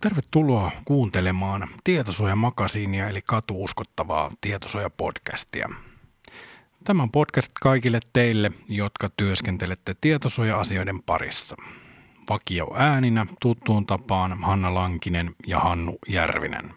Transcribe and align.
Tervetuloa 0.00 0.70
kuuntelemaan 0.84 1.68
Tietosuojamakasiinia 1.84 3.08
eli 3.08 3.22
katuuskottavaa 3.22 4.30
tietosuojapodcastia. 4.40 5.68
Tämä 6.84 7.02
on 7.02 7.10
podcast 7.10 7.52
kaikille 7.62 8.00
teille, 8.12 8.52
jotka 8.68 9.10
työskentelette 9.16 9.94
tietosuoja-asioiden 10.00 11.02
parissa. 11.02 11.56
Vakio 12.30 12.74
ääninä 12.76 13.26
tuttuun 13.40 13.86
tapaan 13.86 14.42
Hanna 14.42 14.74
Lankinen 14.74 15.34
ja 15.46 15.60
Hannu 15.60 15.98
Järvinen. 16.08 16.70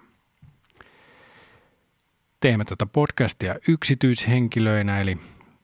Teemme 2.39 2.65
tätä 2.65 2.85
podcastia 2.85 3.55
yksityishenkilöinä 3.67 5.01
eli 5.01 5.17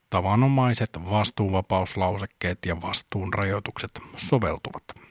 tavanomaiset 0.10 1.00
vastuunvapauslausekkeet 1.10 2.66
ja 2.66 2.82
vastuun 2.82 3.34
rajoitukset 3.34 4.02
soveltuvat. 4.18 5.09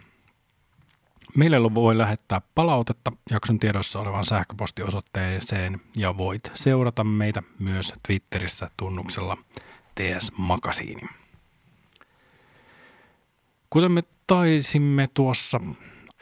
Meille 1.36 1.74
voi 1.74 1.98
lähettää 1.98 2.40
palautetta 2.54 3.12
jakson 3.30 3.58
tiedossa 3.58 4.00
olevan 4.00 4.24
sähköpostiosoitteeseen 4.24 5.80
ja 5.96 6.16
voit 6.16 6.50
seurata 6.54 7.04
meitä 7.04 7.42
myös 7.58 7.92
Twitterissä 8.06 8.70
tunnuksella 8.76 9.36
TS 9.94 10.32
Makasiini. 10.36 11.02
Kuten 13.70 13.92
me 13.92 14.02
taisimme 14.26 15.08
tuossa 15.14 15.60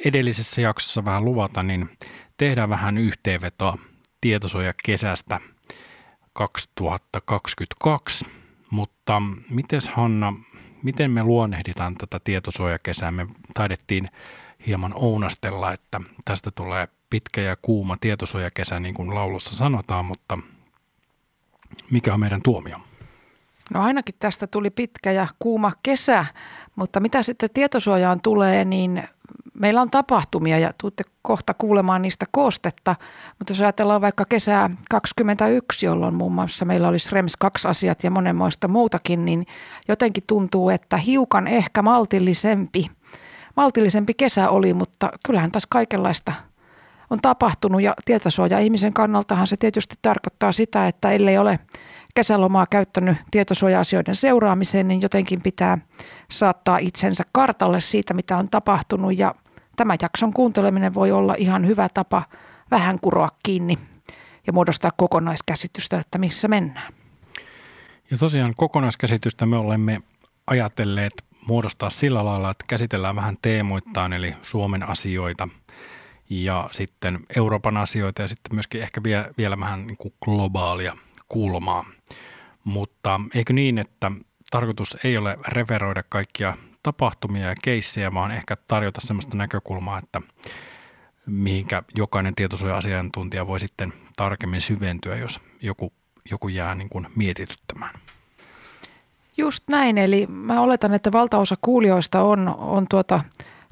edellisessä 0.05 0.61
jaksossa 0.61 1.05
vähän 1.05 1.25
luvata, 1.25 1.63
niin 1.63 1.89
tehdään 2.37 2.69
vähän 2.69 2.99
yhteenvetoa 2.99 3.79
tietosuojakesästä 4.21 5.41
2022. 6.33 8.27
Mutta 8.71 9.23
miten 9.51 9.81
Hanna, 9.93 10.35
miten 10.83 11.11
me 11.11 11.23
luonnehditaan 11.23 11.95
tätä 11.95 12.21
tietosuojakesää? 12.25 13.11
Me 13.11 13.27
taidettiin 13.55 14.09
hieman 14.67 14.93
ounastella, 14.95 15.73
että 15.73 16.01
tästä 16.25 16.51
tulee 16.51 16.89
pitkä 17.11 17.41
ja 17.41 17.57
kuuma 17.63 17.97
tietosuojakesä, 18.01 18.81
niin 18.81 18.95
kuin 18.95 19.15
laulussa 19.15 19.57
sanotaan, 19.57 20.05
mutta 20.05 20.39
mikä 21.91 22.15
on 22.15 22.21
meidän 22.21 22.43
tuomio? 22.43 22.77
No 23.75 23.83
ainakin 23.83 24.15
tästä 24.19 24.47
tuli 24.47 24.71
pitkä 24.71 25.13
ja 25.13 25.27
kuuma 25.39 25.73
kesä, 25.83 26.27
mutta 26.77 27.01
mitä 27.01 27.23
sitten 27.23 27.51
tietosuojaan 27.55 28.21
tulee, 28.23 28.65
niin 28.65 29.09
meillä 29.61 29.83
on 29.83 29.91
tapahtumia 29.91 30.59
ja 30.59 30.73
tuutte 30.81 31.05
kohta 31.23 31.55
kuulemaan 31.55 32.03
niistä 32.03 32.27
koostetta, 32.31 32.97
mutta 33.39 33.51
jos 33.51 33.61
ajatellaan 33.61 34.01
vaikka 34.01 34.25
kesää 34.25 34.71
2021, 34.91 35.87
jolloin 35.87 36.15
muun 36.15 36.33
muassa 36.33 36.65
meillä 36.65 36.89
olisi 36.89 37.13
REMS 37.13 37.37
2 37.37 37.69
asiat 37.69 38.05
ja 38.05 38.11
monenmoista 38.11 38.69
muutakin, 38.69 39.25
niin 39.25 39.47
jotenkin 39.89 40.25
tuntuu, 40.27 40.71
että 40.71 40.97
hiukan 40.97 41.47
ehkä 41.47 41.83
maltillisempi, 41.83 42.91
maltillisempi 43.57 44.15
kesä 44.15 44.51
oli, 44.51 44.75
mutta 44.75 45.11
kyllähän 45.27 45.53
tässä 45.53 45.67
kaikenlaista 45.71 46.33
on 47.11 47.19
tapahtunut 47.23 47.83
ja 47.83 47.95
tietosuoja 48.05 48.59
ihmisen 48.59 48.93
kannaltahan 48.93 49.47
se 49.47 49.57
tietysti 49.57 49.95
tarkoittaa 50.03 50.53
sitä, 50.53 50.89
että 50.89 51.11
ellei 51.11 51.39
ole 51.39 51.59
kesälomaa 52.15 52.67
käyttänyt 52.71 53.17
tietosuoja-asioiden 53.31 54.15
seuraamiseen, 54.15 54.89
niin 54.89 55.03
jotenkin 55.03 55.43
pitää 55.43 55.79
saattaa 56.31 56.79
itsensä 56.79 57.25
kartalle 57.33 57.81
siitä, 57.81 58.15
mitä 58.15 58.37
on 58.37 58.49
tapahtunut 58.51 59.19
ja 59.19 59.35
Tämä 59.77 59.97
jakson 60.03 60.33
kuunteleminen 60.33 60.95
voi 60.95 61.13
olla 61.13 61.35
ihan 61.39 61.67
hyvä 61.67 61.89
tapa 61.95 62.23
vähän 62.71 62.99
kuroa 63.03 63.29
kiinni 63.43 63.79
ja 64.47 64.53
muodostaa 64.53 64.91
kokonaiskäsitystä, 64.97 65.99
että 65.99 66.19
missä 66.19 66.49
mennään. 66.49 66.93
Ja 68.11 68.19
tosiaan 68.19 68.55
kokonaiskäsitystä 68.57 69.47
me 69.47 69.57
olemme 69.57 70.01
ajatelleet 70.47 71.13
muodostaa 71.47 71.91
sillä 71.91 72.25
lailla, 72.25 72.51
että 72.51 72.65
käsitellään 72.69 73.17
vähän 73.17 73.37
teemoittain, 73.43 74.13
eli 74.13 74.35
Suomen 74.43 74.83
asioita 74.83 75.49
ja 76.31 76.69
sitten 76.73 77.19
Euroopan 77.37 77.77
asioita 77.77 78.23
ja 78.23 78.29
sitten 78.29 78.55
myöskin 78.55 78.83
ehkä 78.83 79.03
vielä, 79.03 79.31
vielä 79.39 79.61
vähän 79.61 79.87
niin 79.87 79.97
kuin 79.97 80.15
globaalia 80.25 80.97
kulmaa. 81.29 81.85
Mutta 82.65 83.21
eikö 83.35 83.53
niin, 83.53 83.79
että 83.79 84.11
tarkoitus 84.51 84.97
ei 85.05 85.17
ole 85.17 85.37
referoida 85.49 86.03
kaikkia 86.09 86.57
tapahtumia 86.83 87.47
ja 87.47 87.55
keissejä, 87.63 88.15
vaan 88.15 88.31
ehkä 88.31 88.57
tarjota 88.57 89.01
sellaista 89.01 89.37
näkökulmaa, 89.37 89.99
että 89.99 90.21
mihinkä 91.27 91.83
jokainen 91.97 92.35
tietosuoja-asiantuntija 92.35 93.47
voi 93.47 93.61
sitten 93.61 93.93
tarkemmin 94.17 94.61
syventyä, 94.61 95.17
jos 95.17 95.41
joku, 95.63 95.93
joku 96.31 96.49
jää 96.49 96.75
niin 96.75 96.89
kuin 96.89 97.07
mietityttämään. 97.17 97.95
Just 99.39 99.65
näin, 99.71 99.99
eli 99.99 100.27
mä 100.27 100.61
oletan, 100.61 100.95
että 100.95 101.13
valtaosa 101.13 101.55
kuulijoista 101.61 102.23
on, 102.23 102.55
on 102.59 102.87
tuota 102.91 103.21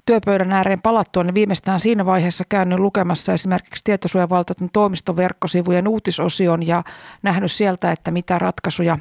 työpöydän 0.06 0.52
ääreen 0.52 0.82
palattua, 0.82 1.24
niin 1.24 1.34
viimeistään 1.34 1.80
siinä 1.80 2.06
vaiheessa 2.06 2.44
käynyt 2.48 2.78
lukemassa 2.78 3.32
esimerkiksi 3.32 3.84
tietosuojavaltuutetun 3.84 4.70
toimiston 4.72 5.16
verkkosivujen 5.16 5.88
uutisosion 5.88 6.66
ja 6.66 6.82
nähnyt 7.22 7.52
sieltä, 7.52 7.92
että 7.92 8.10
mitä 8.10 8.38
ratkaisuja 8.38 8.98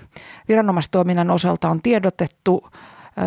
viranomaistoiminnan 0.48 1.32
osalta 1.32 1.70
on 1.70 1.82
tiedotettu 1.82 2.68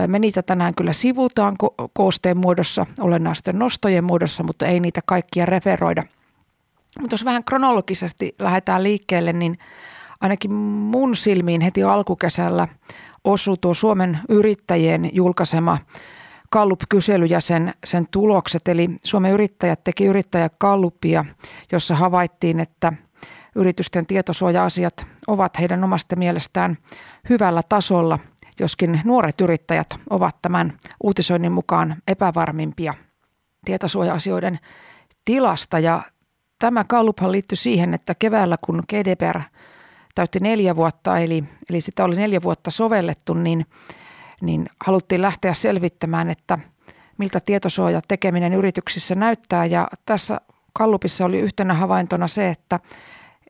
me 0.07 0.19
niitä 0.19 0.43
tänään 0.43 0.75
kyllä 0.75 0.93
sivutaan 0.93 1.57
ko- 1.65 1.89
koosteen 1.93 2.39
muodossa, 2.39 2.87
olennaisten 3.01 3.59
nostojen 3.59 4.05
muodossa, 4.05 4.43
mutta 4.43 4.67
ei 4.67 4.81
niitä 4.81 5.01
kaikkia 5.07 5.47
referoida. 5.47 6.03
Mutta 7.01 7.15
jos 7.15 7.25
vähän 7.25 7.45
kronologisesti 7.45 8.35
lähdetään 8.39 8.83
liikkeelle, 8.83 9.33
niin 9.33 9.59
ainakin 10.21 10.55
mun 10.55 11.17
silmiin 11.17 11.61
heti 11.61 11.83
alkukesällä 11.83 12.69
osui 13.27 13.57
tuo 13.61 13.75
Suomen 13.75 14.19
yrittäjien 14.29 15.11
julkaisema 15.13 15.79
Kallup-kysely 16.51 17.27
ja 17.27 17.41
sen, 17.41 17.75
sen 17.85 18.07
tulokset. 18.11 18.69
Eli 18.69 18.89
Suomen 19.05 19.33
yrittäjät 19.33 19.85
teki 19.85 20.05
yrittäjäkallupia, 20.05 21.25
jossa 21.73 21.95
havaittiin, 21.95 22.61
että 22.61 22.93
yritysten 23.55 24.07
tietosuoja-asiat 24.07 25.07
ovat 25.27 25.59
heidän 25.59 25.85
omasta 25.85 26.17
mielestään 26.17 26.79
hyvällä 27.29 27.63
tasolla– 27.69 28.19
joskin 28.61 29.01
nuoret 29.05 29.41
yrittäjät 29.41 29.87
ovat 30.11 30.37
tämän 30.43 30.73
uutisoinnin 31.03 31.53
mukaan 31.53 31.97
epävarmimpia 32.09 32.95
tietosuoja-asioiden 33.65 34.59
tilasta. 35.25 35.79
Ja 35.79 36.03
tämä 36.59 36.85
kalluphan 36.89 37.33
liittyy 37.33 37.57
siihen, 37.57 37.95
että 37.95 38.15
keväällä 38.15 38.57
kun 38.67 38.83
GDPR 38.89 39.41
täytti 40.17 40.41
neljä 40.41 40.77
vuotta, 40.77 41.19
eli, 41.19 41.45
eli 41.71 41.81
sitä 41.81 42.05
oli 42.05 42.17
neljä 42.17 42.43
vuotta 42.43 42.71
sovellettu, 42.71 43.35
niin, 43.35 43.67
niin 44.41 44.67
haluttiin 44.87 45.23
lähteä 45.23 45.55
selvittämään, 45.55 46.31
että 46.31 46.59
miltä 47.19 47.41
tietosuoja 47.41 48.01
tekeminen 48.09 48.53
yrityksissä 48.53 49.15
näyttää. 49.15 49.65
Ja 49.65 49.89
tässä 50.07 50.41
kallupissa 50.73 51.25
oli 51.25 51.39
yhtenä 51.39 51.75
havaintona 51.75 52.27
se, 52.27 52.49
että 52.49 52.81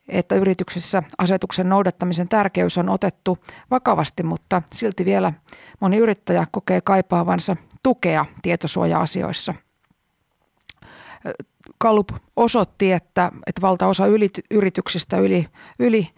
että 0.07 0.35
yrityksissä 0.35 1.03
asetuksen 1.17 1.69
noudattamisen 1.69 2.29
tärkeys 2.29 2.77
on 2.77 2.89
otettu 2.89 3.37
vakavasti, 3.71 4.23
mutta 4.23 4.61
silti 4.73 5.05
vielä 5.05 5.33
moni 5.79 5.97
yrittäjä 5.97 6.47
kokee 6.51 6.81
kaipaavansa 6.81 7.55
tukea 7.83 8.25
tietosuoja-asioissa. 8.41 9.53
Kallup 11.77 12.09
osoitti, 12.35 12.91
että, 12.91 13.31
että 13.47 13.61
valtaosa 13.61 14.03
yrityksistä 14.51 15.17
yli, 15.17 15.47
yli 15.79 16.09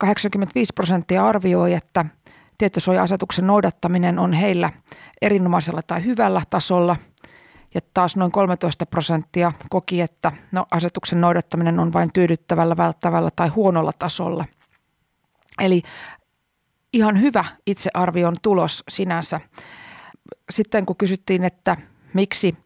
85 0.00 0.72
prosenttia 0.74 1.26
arvioi, 1.26 1.74
että 1.74 2.04
tietosuoja-asetuksen 2.58 3.46
noudattaminen 3.46 4.18
on 4.18 4.32
heillä 4.32 4.70
erinomaisella 5.22 5.80
tai 5.86 6.04
hyvällä 6.04 6.42
tasolla– 6.50 6.96
ja 7.74 7.80
taas 7.94 8.16
noin 8.16 8.32
13 8.32 8.86
prosenttia 8.86 9.52
koki, 9.70 10.00
että 10.00 10.32
no, 10.52 10.66
asetuksen 10.70 11.20
noudattaminen 11.20 11.78
on 11.78 11.92
vain 11.92 12.12
tyydyttävällä, 12.12 12.76
välttävällä 12.76 13.30
tai 13.36 13.48
huonolla 13.48 13.92
tasolla. 13.98 14.44
Eli 15.60 15.82
ihan 16.92 17.20
hyvä 17.20 17.44
itsearvion 17.66 18.36
tulos 18.42 18.84
sinänsä. 18.88 19.40
Sitten 20.50 20.86
kun 20.86 20.96
kysyttiin, 20.96 21.44
että 21.44 21.76
miksi, 22.14 22.56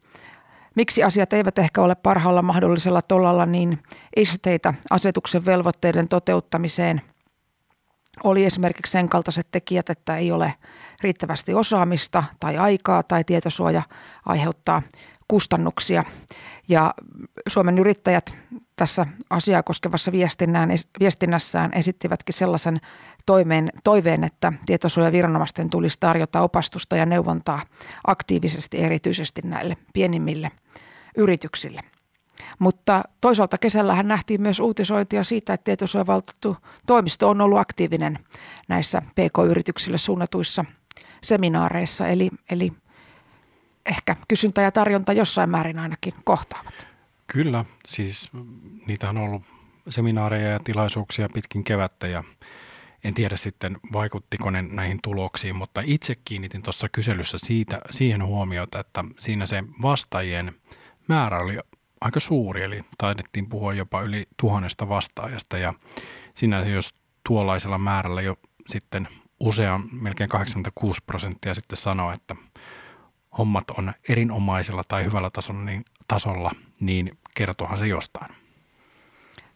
miksi 0.76 1.02
asiat 1.02 1.32
eivät 1.32 1.58
ehkä 1.58 1.82
ole 1.82 1.94
parhaalla 1.94 2.42
mahdollisella 2.42 3.02
tolalla, 3.02 3.46
niin 3.46 3.78
esteitä 4.16 4.74
asetuksen 4.90 5.46
velvoitteiden 5.46 6.08
toteuttamiseen– 6.08 7.00
oli 8.24 8.44
esimerkiksi 8.44 8.92
sen 8.92 9.08
kaltaiset 9.08 9.48
tekijät, 9.50 9.90
että 9.90 10.16
ei 10.16 10.32
ole 10.32 10.54
riittävästi 11.02 11.54
osaamista 11.54 12.24
tai 12.40 12.56
aikaa 12.56 13.02
tai 13.02 13.24
tietosuoja 13.24 13.82
aiheuttaa 14.26 14.82
kustannuksia. 15.28 16.04
Ja 16.68 16.94
Suomen 17.48 17.78
yrittäjät 17.78 18.36
tässä 18.76 19.06
asiaa 19.30 19.62
koskevassa 19.62 20.12
viestinnässään 21.00 21.70
esittivätkin 21.74 22.34
sellaisen 22.34 22.80
toimeen, 23.26 23.72
toiveen, 23.84 24.24
että 24.24 24.52
tietosuojaviranomaisten 24.66 25.70
tulisi 25.70 25.96
tarjota 26.00 26.40
opastusta 26.40 26.96
ja 26.96 27.06
neuvontaa 27.06 27.62
aktiivisesti 28.06 28.78
erityisesti 28.78 29.42
näille 29.44 29.76
pienimmille 29.92 30.50
yrityksille. 31.16 31.93
Mutta 32.58 33.02
toisaalta 33.20 33.58
kesällähän 33.58 34.08
nähtiin 34.08 34.42
myös 34.42 34.60
uutisointia 34.60 35.24
siitä, 35.24 35.52
että 35.52 35.64
tietosuojavaltuutettu 35.64 36.56
toimisto 36.86 37.28
on 37.28 37.40
ollut 37.40 37.58
aktiivinen 37.58 38.18
näissä 38.68 39.02
PK-yrityksille 39.14 39.98
suunnatuissa 39.98 40.64
seminaareissa, 41.22 42.08
eli, 42.08 42.30
eli 42.50 42.72
ehkä 43.86 44.16
kysyntä 44.28 44.62
ja 44.62 44.72
tarjonta 44.72 45.12
jossain 45.12 45.50
määrin 45.50 45.78
ainakin 45.78 46.12
kohtaavat. 46.24 46.74
Kyllä, 47.26 47.64
siis 47.88 48.30
niitä 48.86 49.08
on 49.08 49.18
ollut 49.18 49.42
seminaareja 49.88 50.50
ja 50.50 50.60
tilaisuuksia 50.60 51.28
pitkin 51.34 51.64
kevättä 51.64 52.06
ja 52.06 52.24
en 53.04 53.14
tiedä 53.14 53.36
sitten 53.36 53.78
vaikuttiko 53.92 54.50
ne 54.50 54.62
näihin 54.62 54.98
tuloksiin, 55.02 55.56
mutta 55.56 55.82
itse 55.84 56.14
kiinnitin 56.24 56.62
tuossa 56.62 56.88
kyselyssä 56.88 57.38
siitä, 57.38 57.80
siihen 57.90 58.24
huomiota, 58.24 58.80
että 58.80 59.04
siinä 59.18 59.46
se 59.46 59.64
vastaajien 59.82 60.54
määrä 61.08 61.38
oli 61.40 61.58
aika 62.04 62.20
suuri, 62.20 62.62
eli 62.62 62.84
taidettiin 62.98 63.48
puhua 63.48 63.74
jopa 63.74 64.02
yli 64.02 64.26
tuhannesta 64.36 64.88
vastaajasta 64.88 65.58
ja 65.58 65.72
sinänsä 66.34 66.70
jos 66.70 66.94
tuollaisella 67.28 67.78
määrällä 67.78 68.22
jo 68.22 68.36
sitten 68.66 69.08
usean, 69.40 69.84
melkein 69.92 70.30
86 70.30 71.00
prosenttia 71.06 71.54
sitten 71.54 71.76
sanoo, 71.76 72.12
että 72.12 72.36
hommat 73.38 73.70
on 73.70 73.92
erinomaisella 74.08 74.84
tai 74.88 75.04
hyvällä 75.04 75.30
tasolla, 75.30 75.64
niin, 75.64 75.84
tasolla, 76.08 76.50
niin 76.80 77.18
kertohan 77.34 77.78
se 77.78 77.86
jostain. 77.86 78.34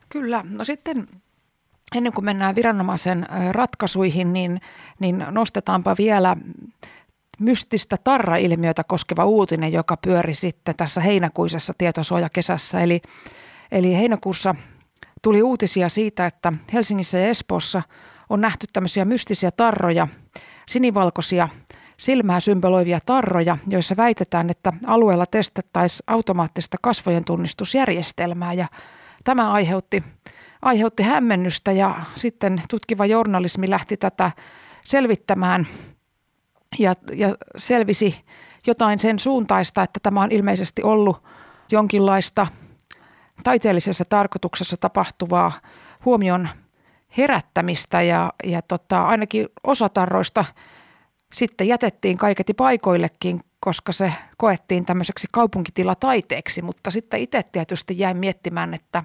Kyllä. 0.08 0.44
No 0.48 0.64
sitten 0.64 1.08
ennen 1.96 2.12
kuin 2.12 2.24
mennään 2.24 2.54
viranomaisen 2.54 3.26
ratkaisuihin, 3.50 4.32
niin, 4.32 4.60
niin 4.98 5.24
nostetaanpa 5.30 5.94
vielä 5.98 6.36
mystistä 7.40 7.96
tarra-ilmiötä 8.04 8.84
koskeva 8.84 9.24
uutinen, 9.24 9.72
joka 9.72 9.96
pyöri 9.96 10.34
sitten 10.34 10.74
tässä 10.76 11.00
heinäkuisessa 11.00 11.72
tietosuojakesässä. 11.78 12.80
Eli, 12.80 13.00
eli 13.72 13.96
heinäkuussa 13.96 14.54
tuli 15.22 15.42
uutisia 15.42 15.88
siitä, 15.88 16.26
että 16.26 16.52
Helsingissä 16.72 17.18
ja 17.18 17.28
Espoossa 17.28 17.82
on 18.28 18.40
nähty 18.40 18.66
tämmöisiä 18.72 19.04
mystisiä 19.04 19.50
tarroja, 19.50 20.08
sinivalkoisia 20.68 21.48
silmää 21.96 22.40
symboloivia 22.40 23.00
tarroja, 23.06 23.58
joissa 23.68 23.96
väitetään, 23.96 24.50
että 24.50 24.72
alueella 24.86 25.26
testattaisiin 25.26 26.04
automaattista 26.06 26.76
kasvojen 26.82 27.24
tunnistusjärjestelmää 27.24 28.52
ja 28.52 28.66
tämä 29.24 29.52
aiheutti, 29.52 30.02
aiheutti 30.62 31.02
hämmennystä 31.02 31.72
ja 31.72 32.00
sitten 32.14 32.62
tutkiva 32.70 33.06
journalismi 33.06 33.70
lähti 33.70 33.96
tätä 33.96 34.30
selvittämään 34.84 35.66
ja, 36.78 36.94
ja 37.14 37.34
selvisi 37.56 38.24
jotain 38.66 38.98
sen 38.98 39.18
suuntaista, 39.18 39.82
että 39.82 40.00
tämä 40.02 40.22
on 40.22 40.32
ilmeisesti 40.32 40.82
ollut 40.82 41.22
jonkinlaista 41.70 42.46
taiteellisessa 43.44 44.04
tarkoituksessa 44.04 44.76
tapahtuvaa 44.76 45.52
huomion 46.04 46.48
herättämistä 47.18 48.02
ja, 48.02 48.32
ja 48.44 48.62
tota, 48.62 49.02
ainakin 49.02 49.48
osa 49.64 49.88
tarroista 49.88 50.44
sitten 51.32 51.68
jätettiin 51.68 52.18
kaiketi 52.18 52.54
paikoillekin, 52.54 53.40
koska 53.60 53.92
se 53.92 54.12
koettiin 54.36 54.84
tämmöiseksi 54.84 55.26
kaupunkitilataiteeksi, 55.32 56.62
mutta 56.62 56.90
sitten 56.90 57.20
itse 57.20 57.42
tietysti 57.42 57.98
jäin 57.98 58.16
miettimään, 58.16 58.74
että, 58.74 59.04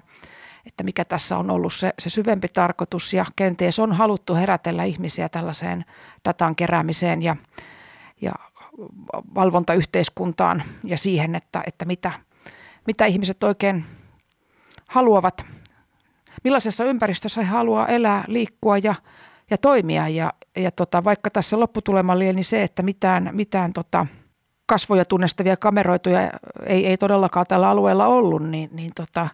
että 0.66 0.84
mikä 0.84 1.04
tässä 1.04 1.38
on 1.38 1.50
ollut 1.50 1.74
se, 1.74 1.92
se 1.98 2.10
syvempi 2.10 2.48
tarkoitus 2.48 3.12
ja 3.12 3.26
kenties 3.36 3.78
on 3.78 3.92
haluttu 3.92 4.34
herätellä 4.34 4.84
ihmisiä 4.84 5.28
tällaiseen 5.28 5.84
datan 6.24 6.56
keräämiseen 6.56 7.22
ja, 7.22 7.36
ja 8.20 8.32
valvontayhteiskuntaan 9.34 10.62
ja 10.84 10.98
siihen, 10.98 11.34
että, 11.34 11.62
että 11.66 11.84
mitä, 11.84 12.12
mitä 12.86 13.06
ihmiset 13.06 13.42
oikein 13.42 13.84
haluavat, 14.88 15.44
millaisessa 16.44 16.84
ympäristössä 16.84 17.42
he 17.42 17.48
haluaa 17.48 17.86
elää, 17.86 18.24
liikkua 18.28 18.78
ja, 18.78 18.94
ja 19.50 19.58
toimia. 19.58 20.08
Ja, 20.08 20.32
ja 20.56 20.70
tota, 20.70 21.04
vaikka 21.04 21.30
tässä 21.30 21.60
lopputulema 21.60 22.12
oli 22.12 22.32
niin 22.32 22.44
se, 22.44 22.62
että 22.62 22.82
mitään, 22.82 23.30
mitään 23.32 23.72
tota, 23.72 24.06
kasvoja 24.66 25.04
tunnistavia 25.04 25.56
kameroituja 25.56 26.30
ei, 26.66 26.86
ei 26.86 26.96
todellakaan 26.96 27.46
tällä 27.48 27.70
alueella 27.70 28.06
ollut, 28.06 28.42
niin, 28.42 28.70
niin 28.72 28.92
tota, 28.94 29.28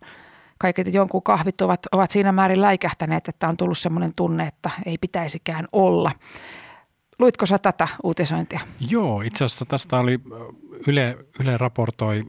kaiket 0.61 0.95
jonkun 0.95 1.23
kahvit 1.23 1.61
ovat, 1.61 1.81
ovat 1.93 2.11
siinä 2.11 2.33
määrin 2.33 2.61
läikähtäneet, 2.61 3.29
että 3.29 3.49
on 3.49 3.57
tullut 3.57 3.79
sellainen 3.79 4.15
tunne, 4.17 4.47
että 4.47 4.71
ei 4.87 4.99
pitäisikään 4.99 5.69
olla. 5.73 6.13
Luitko 7.19 7.47
sä 7.47 7.59
tätä 7.59 7.89
uutisointia? 8.03 8.61
Joo, 8.91 9.21
itse 9.21 9.45
asiassa 9.45 9.65
tästä 9.65 9.99
oli, 9.99 10.19
Yle, 10.87 11.19
Yle 11.41 11.59
raportoi 11.59 12.23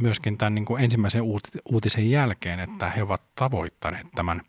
myöskin 0.00 0.38
tämän 0.38 0.54
niin 0.54 0.64
kuin 0.64 0.84
ensimmäisen 0.84 1.22
uutisen 1.64 2.10
jälkeen, 2.10 2.60
että 2.60 2.90
he 2.90 3.02
ovat 3.02 3.22
tavoittaneet 3.34 4.06
tämän 4.14 4.42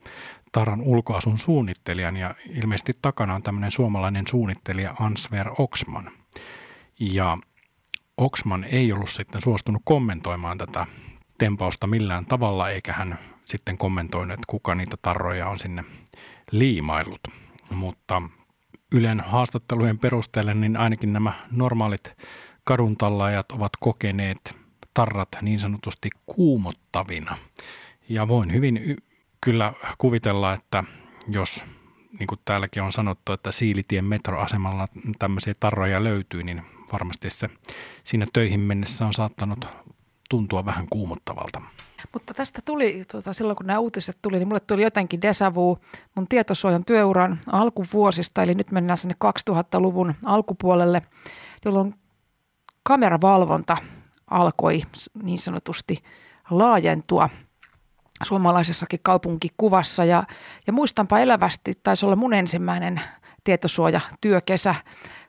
Taran 0.51 0.81
ulkoasun 0.81 1.38
suunnittelijan 1.38 2.18
ja 2.18 2.35
ilmeisesti 2.50 2.91
takana 3.01 3.35
on 3.35 3.44
tämmöinen 3.44 3.71
suomalainen 3.71 4.27
suunnittelija 4.27 4.95
Ansver 5.00 5.50
Oxman. 5.57 6.12
Ja 7.00 7.38
Oxman 8.18 8.63
ei 8.63 8.94
ollut 8.94 9.09
sitten 9.09 9.41
suostunut 9.41 9.81
kommentoimaan 9.85 10.57
tätä 10.57 10.88
tempausta 11.41 11.88
millään 11.88 12.25
tavalla, 12.25 12.69
eikä 12.69 12.93
hän 12.93 13.19
sitten 13.45 13.77
kommentoinut, 13.77 14.33
että 14.33 14.43
kuka 14.47 14.75
niitä 14.75 14.97
tarroja 15.01 15.47
on 15.47 15.59
sinne 15.59 15.83
liimaillut. 16.51 17.21
Mutta 17.69 18.21
Ylen 18.91 19.19
haastattelujen 19.19 19.99
perusteella 19.99 20.53
niin 20.53 20.77
ainakin 20.77 21.13
nämä 21.13 21.33
normaalit 21.51 22.11
kaduntallaajat 22.63 23.51
ovat 23.51 23.71
kokeneet 23.79 24.55
tarrat 24.93 25.27
niin 25.41 25.59
sanotusti 25.59 26.09
kuumottavina. 26.25 27.38
Ja 28.09 28.27
voin 28.27 28.53
hyvin 28.53 28.77
y- 28.77 28.97
kyllä 29.44 29.73
kuvitella, 29.97 30.53
että 30.53 30.83
jos 31.27 31.63
niin 32.19 32.27
kuin 32.27 32.39
täälläkin 32.45 32.83
on 32.83 32.91
sanottu, 32.91 33.31
että 33.31 33.51
Siilitien 33.51 34.05
metroasemalla 34.05 34.85
tämmöisiä 35.19 35.53
tarroja 35.59 36.03
löytyy, 36.03 36.44
niin 36.44 36.61
varmasti 36.94 37.29
se 37.29 37.49
siinä 38.03 38.25
töihin 38.33 38.59
mennessä 38.59 39.05
on 39.05 39.13
saattanut 39.13 39.67
tuntua 40.31 40.66
vähän 40.66 40.88
kuumottavalta. 40.89 41.62
Mutta 42.13 42.33
tästä 42.33 42.62
tuli, 42.66 43.04
tuota, 43.12 43.33
silloin 43.33 43.56
kun 43.56 43.66
nämä 43.66 43.80
uutiset 43.80 44.18
tuli, 44.22 44.39
niin 44.39 44.48
mulle 44.48 44.60
tuli 44.60 44.83
jotenkin 44.83 45.22
deja 45.22 45.56
vu 45.56 45.78
mun 46.16 46.28
tietosuojan 46.28 46.86
työuran 46.86 47.39
alkuvuosista, 47.51 48.44
eli 48.44 48.56
nyt 48.56 48.72
mennään 48.72 48.98
sinne 48.98 49.16
2000-luvun 49.50 50.16
alkupuolelle, 50.25 51.01
jolloin 51.66 51.95
kameravalvonta 52.83 53.78
alkoi 54.28 54.81
niin 55.23 55.40
sanotusti 55.40 55.97
laajentua 56.50 57.30
suomalaisessakin 58.23 59.00
kaupunkikuvassa. 59.04 60.06
Ja, 60.06 60.23
ja 60.68 60.73
muistanpa 60.73 61.19
elävästi, 61.19 61.73
taisi 61.83 62.06
olla 62.06 62.16
mun 62.16 62.33
ensimmäinen 62.33 63.02
tietosuojatyökesä, 63.44 64.76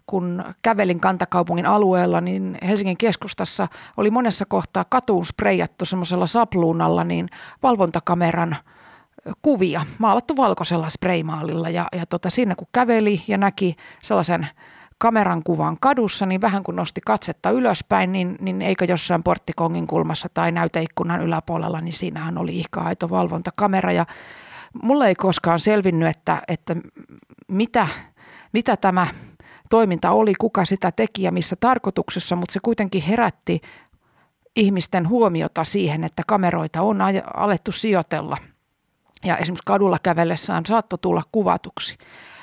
kun 0.06 0.44
kävelin 0.62 1.00
kantakaupungin 1.00 1.66
alueella, 1.66 2.20
niin 2.20 2.58
Helsingin 2.66 2.98
keskustassa 2.98 3.68
oli 3.96 4.10
monessa 4.10 4.44
kohtaa 4.48 4.84
katuun 4.88 5.26
spreijattu 5.26 5.84
semmoisella 5.84 6.26
sapluunalla 6.26 7.04
niin 7.04 7.28
valvontakameran 7.62 8.56
kuvia, 9.42 9.80
maalattu 9.98 10.36
valkoisella 10.36 10.88
spraymaalilla 10.88 11.70
ja, 11.70 11.86
ja 11.92 12.06
tota, 12.06 12.30
siinä 12.30 12.54
kun 12.54 12.68
käveli 12.72 13.22
ja 13.28 13.38
näki 13.38 13.76
sellaisen 14.02 14.48
kameran 14.98 15.42
kuvan 15.42 15.76
kadussa, 15.80 16.26
niin 16.26 16.40
vähän 16.40 16.62
kun 16.62 16.76
nosti 16.76 17.00
katsetta 17.06 17.50
ylöspäin, 17.50 18.12
niin, 18.12 18.36
niin 18.40 18.62
eikö 18.62 18.84
jossain 18.84 19.22
porttikongin 19.22 19.86
kulmassa 19.86 20.28
tai 20.34 20.52
näyteikkunan 20.52 21.22
yläpuolella, 21.22 21.80
niin 21.80 21.92
siinähän 21.92 22.38
oli 22.38 22.56
ihka-aito 22.56 23.10
valvontakamera. 23.10 23.92
Ja 23.92 24.06
mulle 24.82 25.08
ei 25.08 25.14
koskaan 25.14 25.60
selvinnyt, 25.60 26.08
että, 26.08 26.42
että 26.48 26.76
mitä, 27.48 27.86
mitä 28.52 28.76
tämä 28.76 29.06
toiminta 29.72 30.10
oli, 30.10 30.32
kuka 30.38 30.64
sitä 30.64 30.92
teki 30.92 31.22
ja 31.22 31.32
missä 31.32 31.56
tarkoituksessa, 31.60 32.36
mutta 32.36 32.52
se 32.52 32.60
kuitenkin 32.62 33.02
herätti 33.02 33.60
ihmisten 34.56 35.08
huomiota 35.08 35.64
siihen, 35.64 36.04
että 36.04 36.22
kameroita 36.26 36.82
on 36.82 36.98
alettu 37.34 37.72
sijoitella. 37.72 38.36
Ja 39.24 39.36
esimerkiksi 39.36 39.62
kadulla 39.66 39.98
kävellessään 40.02 40.66
saattoi 40.66 40.98
tulla 41.02 41.22
kuvatuksi. 41.32 41.98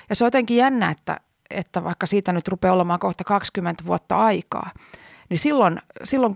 Ja 0.09 0.15
se 0.15 0.23
on 0.23 0.27
jotenkin 0.27 0.57
jännä, 0.57 0.91
että, 0.91 1.19
että 1.49 1.83
vaikka 1.83 2.05
siitä 2.05 2.33
nyt 2.33 2.47
rupeaa 2.47 2.73
olemaan 2.73 2.99
kohta 2.99 3.23
20 3.23 3.85
vuotta 3.85 4.17
aikaa, 4.17 4.69
niin 5.29 5.37
silloin, 5.37 5.79
silloin 6.03 6.35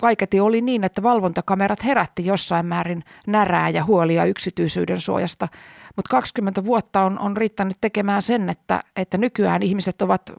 kaiketi 0.00 0.40
oli 0.40 0.60
niin, 0.60 0.84
että 0.84 1.02
valvontakamerat 1.02 1.84
herätti 1.84 2.26
jossain 2.26 2.66
määrin 2.66 3.04
närää 3.26 3.68
ja 3.68 3.84
huolia 3.84 4.24
yksityisyyden 4.24 5.00
suojasta. 5.00 5.48
Mutta 5.96 6.10
20 6.10 6.64
vuotta 6.64 7.02
on, 7.02 7.18
on 7.18 7.36
riittänyt 7.36 7.76
tekemään 7.80 8.22
sen, 8.22 8.48
että, 8.48 8.82
että 8.96 9.18
nykyään 9.18 9.62
ihmiset 9.62 10.02
ovat 10.02 10.32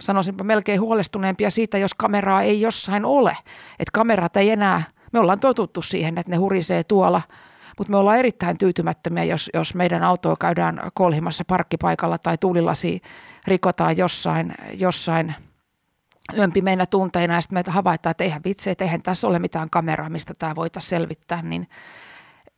sanoisinpa 0.00 0.44
melkein 0.44 0.80
huolestuneempia 0.80 1.50
siitä, 1.50 1.78
jos 1.78 1.94
kameraa 1.94 2.42
ei 2.42 2.60
jossain 2.60 3.04
ole. 3.04 3.36
Että 3.78 3.90
kamerat 3.92 4.36
ei 4.36 4.50
enää, 4.50 4.82
me 5.12 5.18
ollaan 5.18 5.40
totuttu 5.40 5.82
siihen, 5.82 6.18
että 6.18 6.30
ne 6.30 6.36
hurisee 6.36 6.84
tuolla– 6.84 7.22
mutta 7.78 7.90
me 7.90 7.96
ollaan 7.96 8.18
erittäin 8.18 8.58
tyytymättömiä, 8.58 9.24
jos, 9.24 9.50
jos 9.54 9.74
meidän 9.74 10.02
autoa 10.02 10.36
käydään 10.40 10.90
kolhimassa 10.94 11.44
parkkipaikalla 11.46 12.18
tai 12.18 12.38
tuulilasi 12.38 13.00
rikotaan 13.46 13.96
jossain, 13.96 14.54
jossain 14.72 15.34
yömpimeinä 16.38 16.86
tunteina 16.86 17.34
ja 17.34 17.40
sitten 17.40 17.56
meitä 17.56 17.72
havaitaan, 17.72 18.10
että 18.10 18.24
eihän 18.24 18.40
vitsi, 18.44 18.70
että 18.70 18.84
eihän 18.84 19.02
tässä 19.02 19.26
ole 19.26 19.38
mitään 19.38 19.70
kameraa, 19.70 20.10
mistä 20.10 20.34
tämä 20.38 20.54
voitaisiin 20.54 20.90
selvittää, 20.90 21.42
niin 21.42 21.68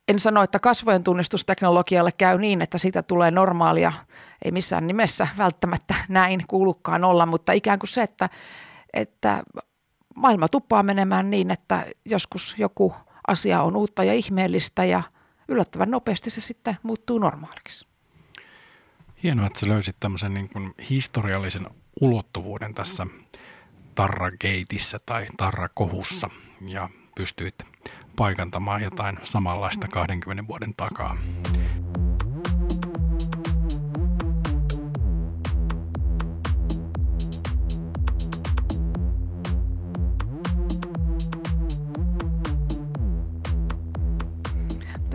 en 0.07 0.19
sano, 0.19 0.43
että 0.43 0.59
kasvojen 0.59 1.03
tunnistusteknologialle 1.03 2.11
käy 2.11 2.37
niin, 2.37 2.61
että 2.61 2.77
siitä 2.77 3.03
tulee 3.03 3.31
normaalia, 3.31 3.93
ei 4.45 4.51
missään 4.51 4.87
nimessä 4.87 5.27
välttämättä 5.37 5.95
näin 6.09 6.43
kuulukaan 6.47 7.03
olla, 7.03 7.25
mutta 7.25 7.51
ikään 7.51 7.79
kuin 7.79 7.89
se, 7.89 8.03
että, 8.03 8.29
että 8.93 9.43
maailma 10.15 10.47
tuppaa 10.47 10.83
menemään 10.83 11.29
niin, 11.29 11.51
että 11.51 11.85
joskus 12.05 12.55
joku 12.57 12.93
asia 13.27 13.61
on 13.61 13.75
uutta 13.75 14.03
ja 14.03 14.13
ihmeellistä 14.13 14.85
ja 14.85 15.03
yllättävän 15.47 15.91
nopeasti 15.91 16.29
se 16.29 16.41
sitten 16.41 16.77
muuttuu 16.83 17.19
normaaliksi. 17.19 17.87
Hienoa, 19.23 19.47
että 19.47 19.59
sä 19.59 19.67
löysit 19.67 19.95
tämmöisen 19.99 20.33
niin 20.33 20.49
kuin 20.49 20.73
historiallisen 20.89 21.67
ulottuvuuden 22.01 22.73
tässä 22.73 23.07
Tarra-geitissä 23.97 24.99
tai 25.05 25.25
Tarra-kohussa 25.37 26.29
ja 26.67 26.89
pystyit 27.15 27.55
paikantamaan 28.15 28.83
jotain 28.83 29.19
samanlaista 29.23 29.87
20 29.87 30.47
vuoden 30.47 30.73
takaa. 30.77 31.17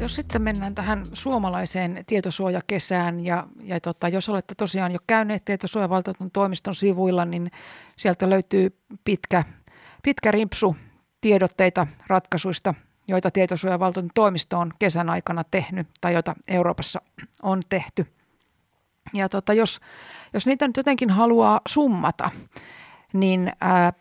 Jos 0.02 0.14
sitten 0.14 0.42
mennään 0.42 0.74
tähän 0.74 1.06
suomalaiseen 1.12 2.04
tietosuojakesään 2.06 3.24
ja, 3.24 3.46
ja 3.62 3.80
tota, 3.80 4.08
jos 4.08 4.28
olette 4.28 4.54
tosiaan 4.54 4.92
jo 4.92 4.98
käyneet 5.06 5.44
tietosuojavaltuutetun 5.44 6.30
toimiston 6.30 6.74
sivuilla, 6.74 7.24
niin 7.24 7.50
sieltä 7.96 8.30
löytyy 8.30 8.78
pitkä, 9.04 9.44
pitkä 10.02 10.30
rimpsu 10.30 10.76
tiedotteita 11.20 11.86
ratkaisuista, 12.06 12.74
joita 13.08 13.30
tietosuojavaltuutetun 13.30 14.10
toimisto 14.14 14.58
on 14.58 14.72
kesän 14.78 15.10
aikana 15.10 15.44
tehnyt 15.50 15.88
tai 16.00 16.12
joita 16.12 16.34
Euroopassa 16.48 17.02
on 17.42 17.60
tehty. 17.68 18.06
Ja 19.14 19.28
tota, 19.28 19.52
jos, 19.52 19.80
jos 20.32 20.46
niitä 20.46 20.66
nyt 20.66 20.76
jotenkin 20.76 21.10
haluaa 21.10 21.60
summata, 21.68 22.30
niin 23.12 23.52
ää, 23.60 23.92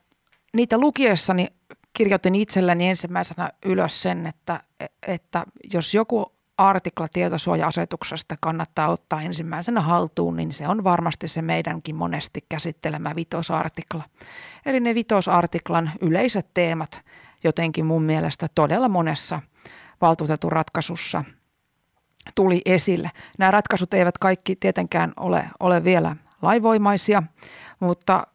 niitä 0.53 0.77
lukiessani 0.77 1.47
kirjoitin 1.93 2.35
itselleni 2.35 2.89
ensimmäisenä 2.89 3.51
ylös 3.65 4.01
sen, 4.01 4.27
että, 4.27 4.59
että 5.07 5.43
jos 5.73 5.93
joku 5.93 6.31
artikla 6.57 7.07
tietosuoja-asetuksesta 7.07 8.35
kannattaa 8.39 8.89
ottaa 8.89 9.21
ensimmäisenä 9.21 9.81
haltuun, 9.81 10.35
niin 10.35 10.51
se 10.51 10.67
on 10.67 10.83
varmasti 10.83 11.27
se 11.27 11.41
meidänkin 11.41 11.95
monesti 11.95 12.45
käsittelemä 12.49 13.15
vitosartikla. 13.15 14.03
Eli 14.65 14.79
ne 14.79 14.95
vitosartiklan 14.95 15.91
yleiset 16.01 16.47
teemat 16.53 17.01
jotenkin 17.43 17.85
mun 17.85 18.03
mielestä 18.03 18.47
todella 18.55 18.89
monessa 18.89 19.41
valtuutetun 20.01 20.51
ratkaisussa 20.51 21.23
tuli 22.35 22.61
esille. 22.65 23.11
Nämä 23.37 23.51
ratkaisut 23.51 23.93
eivät 23.93 24.17
kaikki 24.17 24.55
tietenkään 24.55 25.13
ole, 25.17 25.49
ole 25.59 25.83
vielä 25.83 26.15
laivoimaisia, 26.41 27.23
mutta 27.79 28.27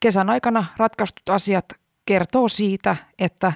kesän 0.00 0.30
aikana 0.30 0.64
ratkaistut 0.76 1.28
asiat 1.28 1.64
kertoo 2.08 2.48
siitä, 2.48 2.96
että 3.18 3.52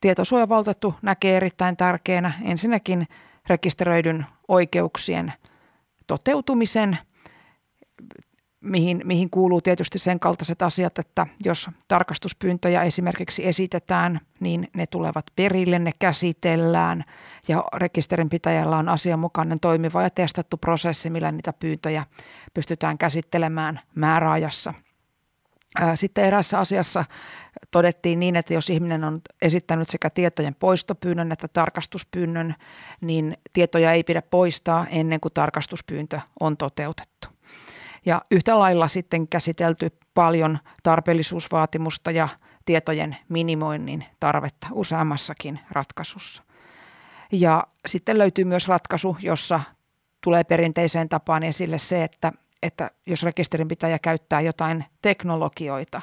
tietosuojavaltuutettu 0.00 0.94
näkee 1.02 1.36
erittäin 1.36 1.76
tärkeänä 1.76 2.32
ensinnäkin 2.42 3.08
rekisteröidyn 3.48 4.26
oikeuksien 4.48 5.32
toteutumisen, 6.06 6.98
mihin, 8.60 9.00
mihin 9.04 9.30
kuuluu 9.30 9.60
tietysti 9.60 9.98
sen 9.98 10.20
kaltaiset 10.20 10.62
asiat, 10.62 10.98
että 10.98 11.26
jos 11.44 11.70
tarkastuspyyntöjä 11.88 12.82
esimerkiksi 12.82 13.46
esitetään, 13.46 14.20
niin 14.40 14.68
ne 14.74 14.86
tulevat 14.86 15.26
perille, 15.36 15.78
ne 15.78 15.92
käsitellään 15.98 17.04
ja 17.48 17.64
rekisterinpitäjällä 17.74 18.76
on 18.76 18.88
asianmukainen 18.88 19.60
toimiva 19.60 20.02
ja 20.02 20.10
testattu 20.10 20.56
prosessi, 20.56 21.10
millä 21.10 21.32
niitä 21.32 21.52
pyyntöjä 21.52 22.04
pystytään 22.54 22.98
käsittelemään 22.98 23.80
määräajassa– 23.94 24.74
sitten 25.94 26.24
erässä 26.24 26.58
asiassa 26.58 27.04
todettiin 27.70 28.20
niin, 28.20 28.36
että 28.36 28.54
jos 28.54 28.70
ihminen 28.70 29.04
on 29.04 29.20
esittänyt 29.42 29.88
sekä 29.88 30.10
tietojen 30.10 30.54
poistopyynnön 30.54 31.32
että 31.32 31.48
tarkastuspyynnön, 31.48 32.54
niin 33.00 33.36
tietoja 33.52 33.92
ei 33.92 34.04
pidä 34.04 34.22
poistaa 34.22 34.86
ennen 34.90 35.20
kuin 35.20 35.34
tarkastuspyyntö 35.34 36.20
on 36.40 36.56
toteutettu. 36.56 37.28
Ja 38.06 38.22
yhtä 38.30 38.58
lailla 38.58 38.88
sitten 38.88 39.28
käsitelty 39.28 39.98
paljon 40.14 40.58
tarpeellisuusvaatimusta 40.82 42.10
ja 42.10 42.28
tietojen 42.64 43.16
minimoinnin 43.28 44.04
tarvetta 44.20 44.66
useammassakin 44.72 45.60
ratkaisussa. 45.70 46.42
Ja 47.32 47.66
sitten 47.86 48.18
löytyy 48.18 48.44
myös 48.44 48.68
ratkaisu, 48.68 49.16
jossa 49.20 49.60
tulee 50.24 50.44
perinteiseen 50.44 51.08
tapaan 51.08 51.42
esille 51.42 51.78
se, 51.78 52.04
että 52.04 52.32
että 52.62 52.90
jos 53.06 53.22
rekisterinpitäjä 53.22 53.98
käyttää 53.98 54.40
jotain 54.40 54.84
teknologioita, 55.02 56.02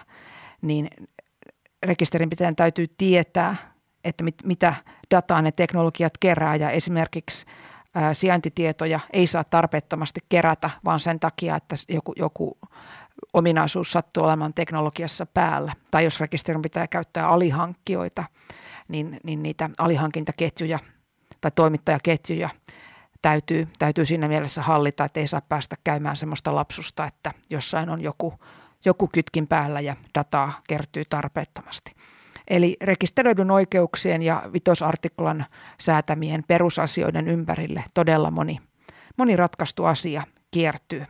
niin 0.62 0.90
rekisterinpitäjän 1.84 2.56
täytyy 2.56 2.88
tietää, 2.98 3.56
että 4.04 4.24
mit, 4.24 4.36
mitä 4.44 4.74
dataa 5.12 5.42
ne 5.42 5.52
teknologiat 5.52 6.18
kerää 6.20 6.56
ja 6.56 6.70
esimerkiksi 6.70 7.46
ää, 7.96 8.14
sijaintitietoja 8.14 9.00
ei 9.14 9.28
saa 9.28 9.44
tarpeettomasti 9.44 10.20
kerätä, 10.30 10.70
vaan 10.86 11.00
sen 11.00 11.20
takia, 11.20 11.56
että 11.56 11.76
joku, 11.90 12.14
joku 12.16 12.58
ominaisuus 13.34 13.92
sattuu 13.92 14.24
olemaan 14.24 14.54
teknologiassa 14.54 15.26
päällä. 15.26 15.74
Tai 15.92 16.04
jos 16.04 16.20
rekisterinpitäjä 16.20 16.88
käyttää 16.88 17.28
alihankkijoita, 17.28 18.24
niin, 18.88 19.20
niin 19.24 19.44
niitä 19.44 19.70
alihankintaketjuja 19.78 20.80
tai 21.42 21.52
toimittajaketjuja– 21.56 22.50
täytyy, 23.28 23.68
täytyy 23.80 24.06
siinä 24.06 24.28
mielessä 24.28 24.62
hallita, 24.62 25.06
että 25.06 25.20
ei 25.20 25.28
saa 25.28 25.42
päästä 25.42 25.76
käymään 25.84 26.16
semmoista 26.16 26.56
lapsusta, 26.56 27.06
että 27.06 27.32
jossain 27.50 27.90
on 27.90 28.02
joku, 28.02 28.34
joku 28.86 29.08
kytkin 29.08 29.48
päällä 29.48 29.80
ja 29.80 29.96
dataa 30.16 30.62
kertyy 30.68 31.04
tarpeettomasti. 31.10 31.96
Eli 32.48 32.78
rekisteröidyn 32.82 33.52
oikeuksien 33.52 34.22
ja 34.22 34.44
vitosartiklan 34.54 35.46
säätämien 35.80 36.44
perusasioiden 36.48 37.28
ympärille 37.28 37.84
todella 37.94 38.32
moni, 38.32 38.60
moni 39.18 39.36
ratkaistu 39.36 39.86
asia 39.86 40.24
kiertyy. 40.52 41.06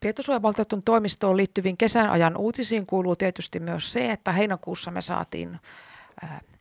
Tietosuojavaltuutetun 0.00 0.82
toimistoon 0.82 1.36
liittyviin 1.36 1.76
kesän 1.76 2.10
ajan 2.10 2.36
uutisiin 2.36 2.86
kuuluu 2.86 3.16
tietysti 3.16 3.60
myös 3.60 3.92
se, 3.92 4.12
että 4.12 4.32
heinäkuussa 4.32 4.90
me 4.90 5.00
saatiin 5.00 5.60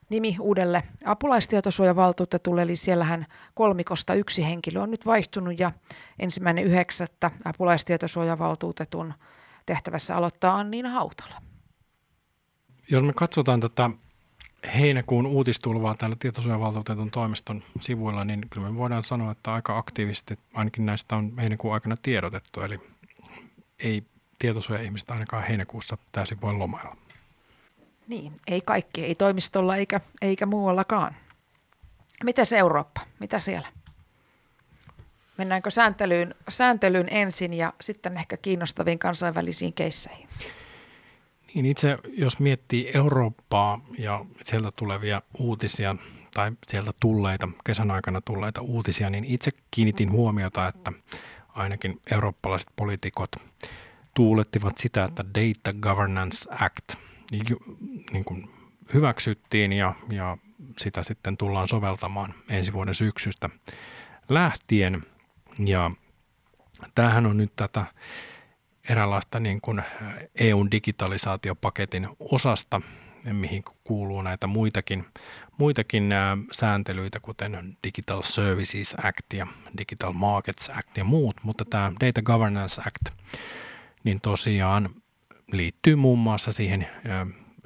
nimi 0.10 0.38
uudelle 0.40 0.84
apulaistietosuojavaltuutetulle, 1.06 2.62
eli 2.62 2.76
siellähän 2.76 3.26
kolmikosta 3.54 4.14
yksi 4.14 4.44
henkilö 4.44 4.82
on 4.82 4.92
nyt 4.92 5.06
vaihtunut 5.06 5.60
ja 5.60 5.72
ensimmäinen 6.20 6.64
yhdeksättä 6.64 7.32
apulaistietosuojavaltuutetun 7.46 9.14
tehtävässä 9.66 10.16
aloittaa 10.16 10.56
Anniina 10.56 10.90
Hautala. 10.90 11.42
Jos 12.92 13.04
me 13.04 13.14
katsotaan 13.14 13.60
tätä 13.60 13.90
heinäkuun 14.76 15.26
uutistulvaa 15.26 15.96
täällä 15.96 16.16
tietosuojavaltuutetun 16.20 17.12
toimiston 17.12 17.64
sivuilla, 17.80 18.24
niin 18.24 18.46
kyllä 18.50 18.70
me 18.70 18.78
voidaan 18.78 19.04
sanoa, 19.04 19.32
että 19.32 19.54
aika 19.54 19.78
aktiivisesti 19.78 20.40
ainakin 20.54 20.86
näistä 20.86 21.16
on 21.16 21.34
heinäkuun 21.38 21.74
aikana 21.74 21.96
tiedotettu, 22.02 22.62
eli 22.62 22.80
ei 23.80 24.04
tietosuoja-ihmistä 24.40 25.14
ainakaan 25.14 25.44
heinäkuussa 25.44 25.98
täysin 26.12 26.42
voi 26.42 26.54
lomailla. 26.54 26.98
Niin, 28.08 28.34
ei 28.48 28.62
kaikki, 28.62 29.06
ei 29.06 29.16
toimistolla 29.16 29.76
eikä, 29.76 30.02
eikä 30.22 30.46
muuallakaan. 30.46 31.16
Mitäs 32.24 32.54
Eurooppa? 32.54 33.02
Mitä 33.20 33.40
siellä? 33.40 33.68
Mennäänkö 35.38 35.72
sääntelyyn, 35.72 36.36
sääntelyyn 36.50 37.08
ensin 37.12 37.54
ja 37.54 37.74
sitten 37.82 38.18
ehkä 38.18 38.38
kiinnostaviin 38.38 39.00
kansainvälisiin 39.00 39.74
keisseihin? 39.74 40.30
Niin 41.54 41.66
itse, 41.66 41.98
jos 42.18 42.40
miettii 42.40 42.92
Eurooppaa 42.94 43.80
ja 43.98 44.26
sieltä 44.44 44.72
tulevia 44.76 45.22
uutisia 45.40 45.96
tai 46.34 46.52
sieltä 46.68 46.92
tulleita, 47.00 47.50
kesän 47.66 47.92
aikana 47.92 48.22
tulleita 48.22 48.62
uutisia, 48.62 49.10
niin 49.10 49.26
itse 49.26 49.52
kiinnitin 49.72 50.12
huomiota, 50.12 50.68
että 50.68 50.92
ainakin 51.50 52.02
eurooppalaiset 52.12 52.70
poliitikot 52.76 53.32
tuulettivat 54.14 54.78
sitä, 54.78 55.04
että 55.04 55.24
Data 55.26 55.74
Governance 55.74 56.50
Act– 56.52 56.94
niin 57.32 58.26
kuin 58.26 58.50
hyväksyttiin 58.94 59.74
ja, 59.74 59.96
ja 60.10 60.38
sitä 60.78 61.04
sitten 61.04 61.38
tullaan 61.38 61.68
soveltamaan 61.68 62.34
ensi 62.50 62.74
vuoden 62.74 62.96
syksystä 62.96 63.50
lähtien. 64.30 65.04
Ja 65.66 65.92
tämähän 66.96 67.26
on 67.26 67.38
nyt 67.38 67.56
tätä 67.56 67.86
eräänlaista 68.90 69.40
niin 69.40 69.62
kuin 69.62 69.82
EUn 70.36 70.72
digitalisaatiopaketin 70.72 72.08
osasta, 72.20 72.82
mihin 73.34 73.64
kuuluu 73.84 74.22
näitä 74.22 74.48
muitakin, 74.48 75.06
muitakin 75.58 76.10
sääntelyitä, 76.52 77.20
kuten 77.20 77.78
Digital 77.84 78.22
Services 78.22 78.96
Act 79.04 79.34
ja 79.34 79.48
Digital 79.78 80.14
Markets 80.14 80.70
Act 80.70 80.98
ja 80.98 81.04
muut, 81.04 81.36
mutta 81.44 81.66
tämä 81.66 81.92
Data 82.06 82.22
Governance 82.22 82.82
Act, 82.82 83.20
niin 84.04 84.22
tosiaan 84.22 84.90
liittyy 85.52 85.96
muun 85.96 86.20
muassa 86.20 86.52
siihen 86.52 86.88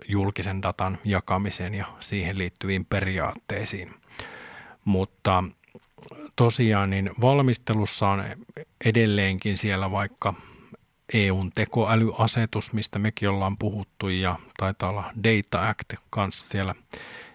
julkisen 0.07 0.61
datan 0.61 0.97
jakamiseen 1.05 1.73
ja 1.73 1.85
siihen 1.99 2.37
liittyviin 2.37 2.85
periaatteisiin. 2.85 3.91
Mutta 4.85 5.43
tosiaan 6.35 6.89
niin 6.89 7.11
valmistelussa 7.21 8.09
on 8.09 8.23
edelleenkin 8.85 9.57
siellä 9.57 9.91
vaikka 9.91 10.33
EUn 11.13 11.51
tekoälyasetus, 11.55 12.73
mistä 12.73 12.99
mekin 12.99 13.29
ollaan 13.29 13.57
puhuttu, 13.57 14.09
ja 14.09 14.39
taitaa 14.57 14.89
olla 14.89 15.11
Data 15.23 15.69
Act 15.69 15.93
kanssa 16.09 16.47
siellä, 16.47 16.75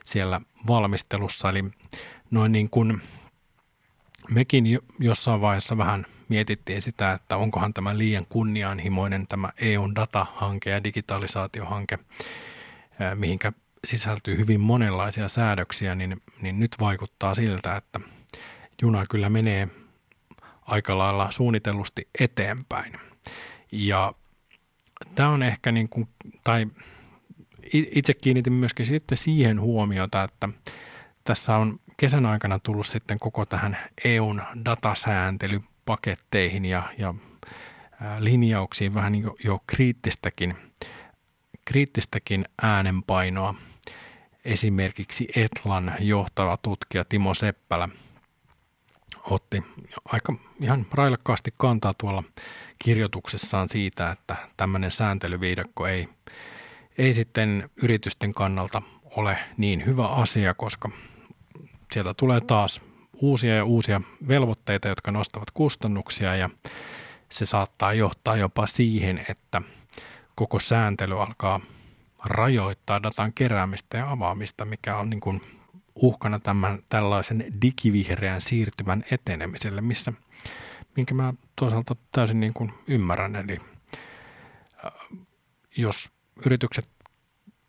siellä 0.05 0.41
valmistelussa. 0.67 1.51
Eli 1.51 1.65
noin 2.31 2.53
niin 2.53 2.71
kuin 2.71 3.03
mekin 4.31 4.65
jossain 4.99 5.41
vaiheessa 5.41 5.79
vähän 5.79 6.07
mietittiin 6.29 6.83
sitä, 6.83 7.13
että 7.13 7.37
onkohan 7.37 7.75
tämä 7.75 7.99
liian 7.99 8.27
kunnianhimoinen 8.29 9.27
tämä 9.27 9.53
EUn 9.59 9.95
datahanke 9.95 10.71
ja 10.71 10.85
digitalisaatiohanke, 10.85 11.99
mihinkä 13.15 13.53
sisältyy 13.85 14.39
hyvin 14.39 14.61
monenlaisia 14.61 15.29
säädöksiä, 15.29 15.95
niin, 15.95 16.23
niin 16.43 16.61
nyt 16.61 16.77
vaikuttaa 16.81 17.35
siltä, 17.35 17.77
että 17.77 18.01
juna 18.83 19.05
kyllä 19.11 19.29
menee 19.31 19.69
aika 20.63 20.99
lailla 20.99 21.31
suunnitellusti 21.31 22.09
eteenpäin. 22.21 22.93
Ja 23.73 24.13
tämä 25.15 25.29
on 25.29 25.43
ehkä 25.43 25.73
niin 25.73 25.89
kuin, 25.89 26.09
tai 26.45 26.67
itse 27.73 28.15
kiinnitin 28.15 28.53
myöskin 28.53 28.87
sitten 28.87 29.19
siihen 29.19 29.61
huomiota, 29.61 30.23
että 30.23 30.49
tässä 31.25 31.57
on 31.57 31.81
kesän 31.97 32.27
aikana 32.27 32.59
tullut 32.59 32.87
sitten 32.87 33.19
koko 33.19 33.47
tähän 33.47 33.79
EUn 34.05 34.43
datasääntelypaketteihin 35.87 36.65
ja, 36.65 36.83
ja 36.99 37.15
linjauksiin 38.19 38.95
vähän 38.95 39.13
niin 39.13 39.31
jo 39.45 39.61
kriittistäkin, 39.67 40.55
kriittistäkin 41.65 42.45
äänenpainoa. 42.63 43.55
Esimerkiksi 44.45 45.29
Etlan 45.37 45.95
johtava 46.01 46.57
tutkija 46.57 47.05
Timo 47.05 47.35
Seppälä 47.35 47.89
otti 49.31 49.63
aika 50.13 50.35
ihan 50.61 50.87
railakkaasti 50.95 51.55
kantaa 51.59 51.95
tuolla 51.95 52.23
kirjoituksessaan 52.79 53.69
siitä, 53.69 54.11
että 54.11 54.37
tämmöinen 54.57 54.91
sääntelyviidakko 54.91 55.87
ei, 55.87 56.09
ei 56.99 57.15
sitten 57.15 57.71
yritysten 57.83 58.35
kannalta 58.35 58.83
ole 59.05 59.39
niin 59.57 59.87
hyvä 59.87 60.09
asia, 60.09 60.55
koska 60.55 60.91
sieltä 61.93 62.15
tulee 62.15 62.41
taas 62.41 62.81
uusia 63.21 63.57
ja 63.57 63.65
uusia 63.65 64.01
velvoitteita, 64.29 64.89
jotka 64.89 65.11
nostavat 65.11 65.51
kustannuksia 65.51 66.37
ja 66.37 66.51
se 67.29 67.45
saattaa 67.45 67.93
johtaa 67.93 68.37
jopa 68.37 68.67
siihen, 68.67 69.25
että 69.29 69.63
koko 70.35 70.61
sääntely 70.61 71.23
alkaa 71.23 71.61
rajoittaa 72.25 73.03
datan 73.03 73.33
keräämistä 73.33 73.99
ja 73.99 74.11
avaamista, 74.11 74.65
mikä 74.65 74.97
on 74.97 75.11
niin 75.11 75.21
kuin 75.21 75.43
uhkana 75.95 76.39
tämän 76.39 76.79
tällaisen 76.89 77.45
digivihreän 77.63 78.41
siirtymän 78.41 79.05
etenemiselle, 79.11 79.81
missä, 79.81 80.13
minkä 80.97 81.15
mä 81.15 81.35
toisaalta 81.57 81.97
täysin 82.13 82.41
niin 82.41 82.55
kuin 82.55 82.73
ymmärrän. 82.87 83.37
Eli 83.37 83.59
äh, 84.85 84.93
jos 85.77 86.11
yritykset 86.47 86.89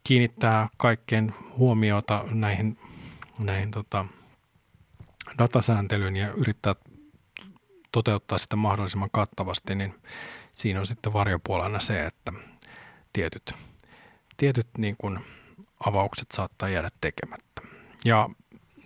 kiinnittää 0.04 0.70
kaikkeen 0.78 1.34
huomiota 1.58 2.26
näihin, 2.32 2.80
näihin 3.40 3.72
tota, 3.72 4.06
datasääntelyyn 5.38 6.16
ja 6.16 6.32
yrittää 6.32 6.76
toteuttaa 7.92 8.38
sitä 8.38 8.56
mahdollisimman 8.56 9.10
kattavasti, 9.12 9.76
niin 9.76 9.96
siinä 10.54 10.80
on 10.80 10.88
sitten 10.88 11.14
varjopuolena 11.14 11.80
se, 11.80 12.06
että 12.06 12.34
tietyt, 13.14 13.54
tietyt 14.38 14.68
niin 14.78 14.96
kuin 14.98 15.20
avaukset 15.86 16.28
saattaa 16.34 16.70
jäädä 16.70 16.90
tekemättä. 17.02 17.62
Ja 18.06 18.30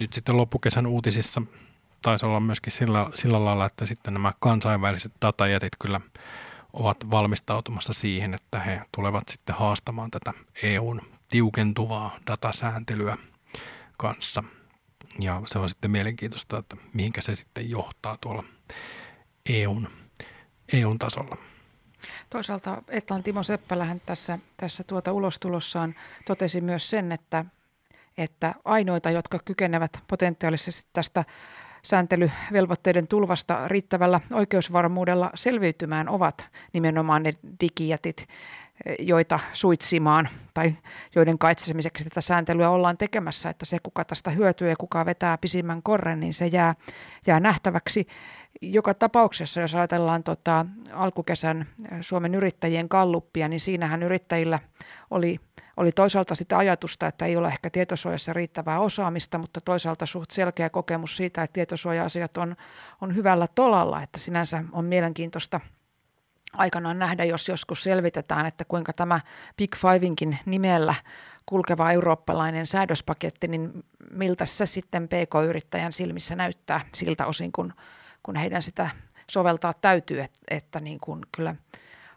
nyt 0.02 0.14
sitten 0.14 0.38
loppukesän 0.38 0.88
uutisissa 0.88 1.42
taisi 2.02 2.26
olla 2.26 2.40
myöskin 2.40 2.74
sillä, 2.74 3.10
sillä 3.14 3.46
lailla, 3.46 3.66
että 3.66 3.86
sitten 3.86 4.14
nämä 4.14 4.34
kansainväliset 4.40 5.12
datajätit 5.22 5.74
kyllä 5.80 6.02
ovat 6.74 7.12
valmistautumassa 7.12 7.94
siihen, 7.94 8.34
että 8.34 8.60
he 8.60 8.82
tulevat 8.96 9.24
sitten 9.28 9.56
haastamaan 9.56 10.12
tätä 10.12 10.34
EUn 10.64 11.02
tiukentuvaa 11.30 12.16
datasääntelyä 12.28 13.18
kanssa. 13.98 14.44
Ja 15.20 15.42
se 15.46 15.60
on 15.60 15.70
sitten 15.70 15.92
mielenkiintoista, 15.92 16.58
että 16.58 16.78
mihinkä 16.94 17.22
se 17.22 17.36
sitten 17.36 17.70
johtaa 17.70 18.18
tuolla 18.22 18.44
EUn, 19.50 19.88
EUn 20.74 21.00
tasolla. 21.00 21.38
Toisaalta 22.30 22.84
Etlan 22.88 23.24
Timo 23.24 23.44
Seppälähän 23.44 24.02
tässä, 24.06 24.40
tässä 24.58 24.84
tuota 24.84 25.12
ulostulossaan 25.12 25.96
totesi 26.26 26.62
myös 26.62 26.90
sen, 26.90 27.12
että, 27.12 27.46
että 28.18 28.56
ainoita, 28.66 29.10
jotka 29.10 29.40
kykenevät 29.46 30.00
potentiaalisesti 30.08 30.90
tästä 30.94 31.26
sääntelyvelvoitteiden 31.84 33.08
tulvasta 33.08 33.68
riittävällä 33.68 34.22
oikeusvarmuudella 34.32 35.32
selviytymään 35.36 36.10
ovat 36.10 36.50
nimenomaan 36.74 37.24
ne 37.24 37.34
digijätit, 37.62 38.28
joita 39.00 39.40
suitsimaan 39.54 40.30
tai 40.54 40.76
joiden 41.16 41.38
kaitsemiseksi 41.38 42.04
tätä 42.04 42.22
sääntelyä 42.22 42.70
ollaan 42.70 42.98
tekemässä, 42.98 43.50
että 43.50 43.66
se 43.66 43.78
kuka 43.84 44.06
tästä 44.06 44.32
hyötyy 44.32 44.70
ja 44.70 44.76
kuka 44.76 45.06
vetää 45.06 45.38
pisimmän 45.38 45.84
korren, 45.84 46.20
niin 46.20 46.34
se 46.34 46.48
jää, 46.48 46.76
jää 47.28 47.40
nähtäväksi. 47.40 48.08
Joka 48.62 48.94
tapauksessa, 48.94 49.62
jos 49.62 49.76
ajatellaan 49.76 50.24
tota, 50.24 50.66
alkukesän 50.94 51.68
Suomen 52.02 52.36
yrittäjien 52.36 52.90
kalluppia, 52.90 53.48
niin 53.48 53.60
siinähän 53.60 54.04
yrittäjillä 54.04 54.60
oli, 55.12 55.40
oli 55.78 55.92
toisaalta 55.92 56.36
sitä 56.36 56.58
ajatusta, 56.58 57.08
että 57.08 57.26
ei 57.26 57.38
ole 57.38 57.48
ehkä 57.48 57.70
tietosuojassa 57.70 58.34
riittävää 58.34 58.80
osaamista, 58.80 59.38
mutta 59.38 59.62
toisaalta 59.62 60.06
suht 60.06 60.32
selkeä 60.32 60.70
kokemus 60.70 61.18
siitä, 61.18 61.44
että 61.44 61.54
tietosuoja-asiat 61.54 62.38
on, 62.38 62.56
on 63.02 63.16
hyvällä 63.16 63.48
tolalla, 63.56 64.04
että 64.04 64.20
sinänsä 64.20 64.64
on 64.72 64.86
mielenkiintoista– 64.86 65.60
aikanaan 66.54 67.00
nähdä, 67.00 67.24
jos 67.24 67.48
joskus 67.48 67.84
selvitetään, 67.84 68.46
että 68.46 68.66
kuinka 68.66 68.94
tämä 68.94 69.20
Big 69.58 69.76
Fivinkin 69.76 70.40
nimellä 70.46 70.96
kulkeva 71.46 71.92
eurooppalainen 71.92 72.66
säädöspaketti, 72.66 73.48
niin 73.48 73.84
miltä 74.12 74.46
se 74.46 74.66
sitten 74.66 75.08
PK-yrittäjän 75.08 75.94
silmissä 75.94 76.36
näyttää 76.36 76.82
siltä 76.96 77.26
osin, 77.26 77.52
kun, 77.52 77.74
kun 78.24 78.36
heidän 78.36 78.62
sitä 78.62 78.90
soveltaa 79.32 79.74
täytyy, 79.74 80.22
että, 80.22 80.40
että 80.52 80.80
niin 80.80 81.00
kuin 81.00 81.22
kyllä 81.36 81.56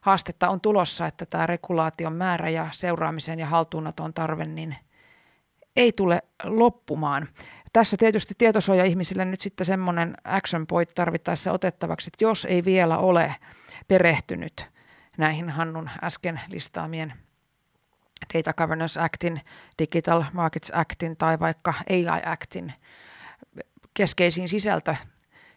haastetta 0.00 0.48
on 0.48 0.60
tulossa, 0.60 1.06
että 1.06 1.26
tämä 1.26 1.46
regulaation 1.46 2.12
määrä 2.12 2.48
ja 2.48 2.68
seuraamisen 2.72 3.38
ja 3.38 3.46
haltuunoton 3.46 4.14
tarve 4.14 4.44
niin 4.44 4.76
ei 5.76 5.92
tule 5.92 6.22
loppumaan. 6.44 7.28
Tässä 7.72 7.96
tietysti 7.96 8.34
tietosuoja-ihmisille 8.38 9.24
nyt 9.24 9.40
sitten 9.40 9.66
semmoinen 9.66 10.16
action 10.24 10.66
point 10.66 10.90
tarvittaessa 10.94 11.52
otettavaksi, 11.52 12.10
että 12.12 12.24
jos 12.24 12.44
ei 12.44 12.64
vielä 12.64 12.98
ole 12.98 13.36
perehtynyt 13.88 14.70
näihin 15.18 15.50
Hannun 15.50 15.90
äsken 16.02 16.40
listaamien 16.48 17.12
Data 18.34 18.52
Governance 18.52 19.00
Actin, 19.00 19.40
Digital 19.78 20.24
Markets 20.32 20.70
Actin 20.74 21.16
tai 21.16 21.40
vaikka 21.40 21.74
AI 21.90 22.22
Actin 22.26 22.72
keskeisiin 23.94 24.48
sisältö, 24.48 24.96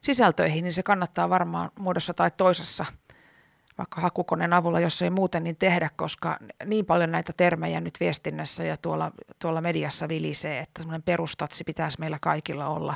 sisältöihin, 0.02 0.64
niin 0.64 0.74
se 0.74 0.84
kannattaa 0.84 1.30
varmaan 1.30 1.72
muodossa 1.80 2.14
tai 2.14 2.32
toisessa 2.32 2.86
vaikka 3.78 4.02
hakukoneen 4.02 4.54
avulla, 4.54 4.80
jos 4.80 5.02
ei 5.02 5.10
muuten 5.10 5.44
niin 5.44 5.56
tehdä, 5.56 5.90
koska 5.96 6.40
niin 6.66 6.86
paljon 6.86 7.12
näitä 7.12 7.34
termejä 7.38 7.82
nyt 7.82 8.00
viestinnässä 8.00 8.64
ja 8.64 8.78
tuolla, 8.78 9.12
tuolla 9.40 9.62
mediassa 9.62 10.08
vilisee, 10.08 10.60
että 10.60 10.82
semmoinen 10.82 11.04
perustatsi 11.04 11.64
pitäisi 11.64 12.00
meillä 12.00 12.20
kaikilla 12.22 12.68
olla 12.68 12.96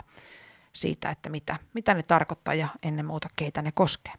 siitä, 0.74 1.10
että 1.10 1.30
mitä, 1.30 1.60
mitä 1.74 1.94
ne 1.94 2.04
tarkoittaa 2.04 2.54
ja 2.54 2.68
ennen 2.84 3.06
muuta 3.06 3.28
keitä 3.36 3.62
ne 3.62 3.72
koskee. 3.72 4.14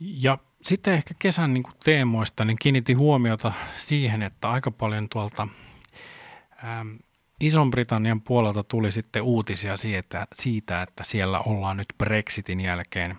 Ja 0.00 0.38
sitten 0.62 0.94
ehkä 0.94 1.14
kesän 1.18 1.54
niin 1.54 1.64
teemoista 1.84 2.44
niin 2.44 2.56
kiinnitin 2.60 2.98
huomiota 2.98 3.52
siihen, 3.76 4.22
että 4.22 4.50
aika 4.50 4.70
paljon 4.70 5.08
tuolta 5.08 5.48
ähm, 6.64 6.88
Ison-Britannian 7.40 8.20
puolelta 8.20 8.62
tuli 8.62 8.92
sitten 8.92 9.22
uutisia 9.22 9.76
siitä, 9.76 10.26
siitä, 10.34 10.82
että 10.82 11.04
siellä 11.04 11.40
ollaan 11.40 11.76
nyt 11.76 11.86
Brexitin 11.98 12.60
jälkeen 12.60 13.18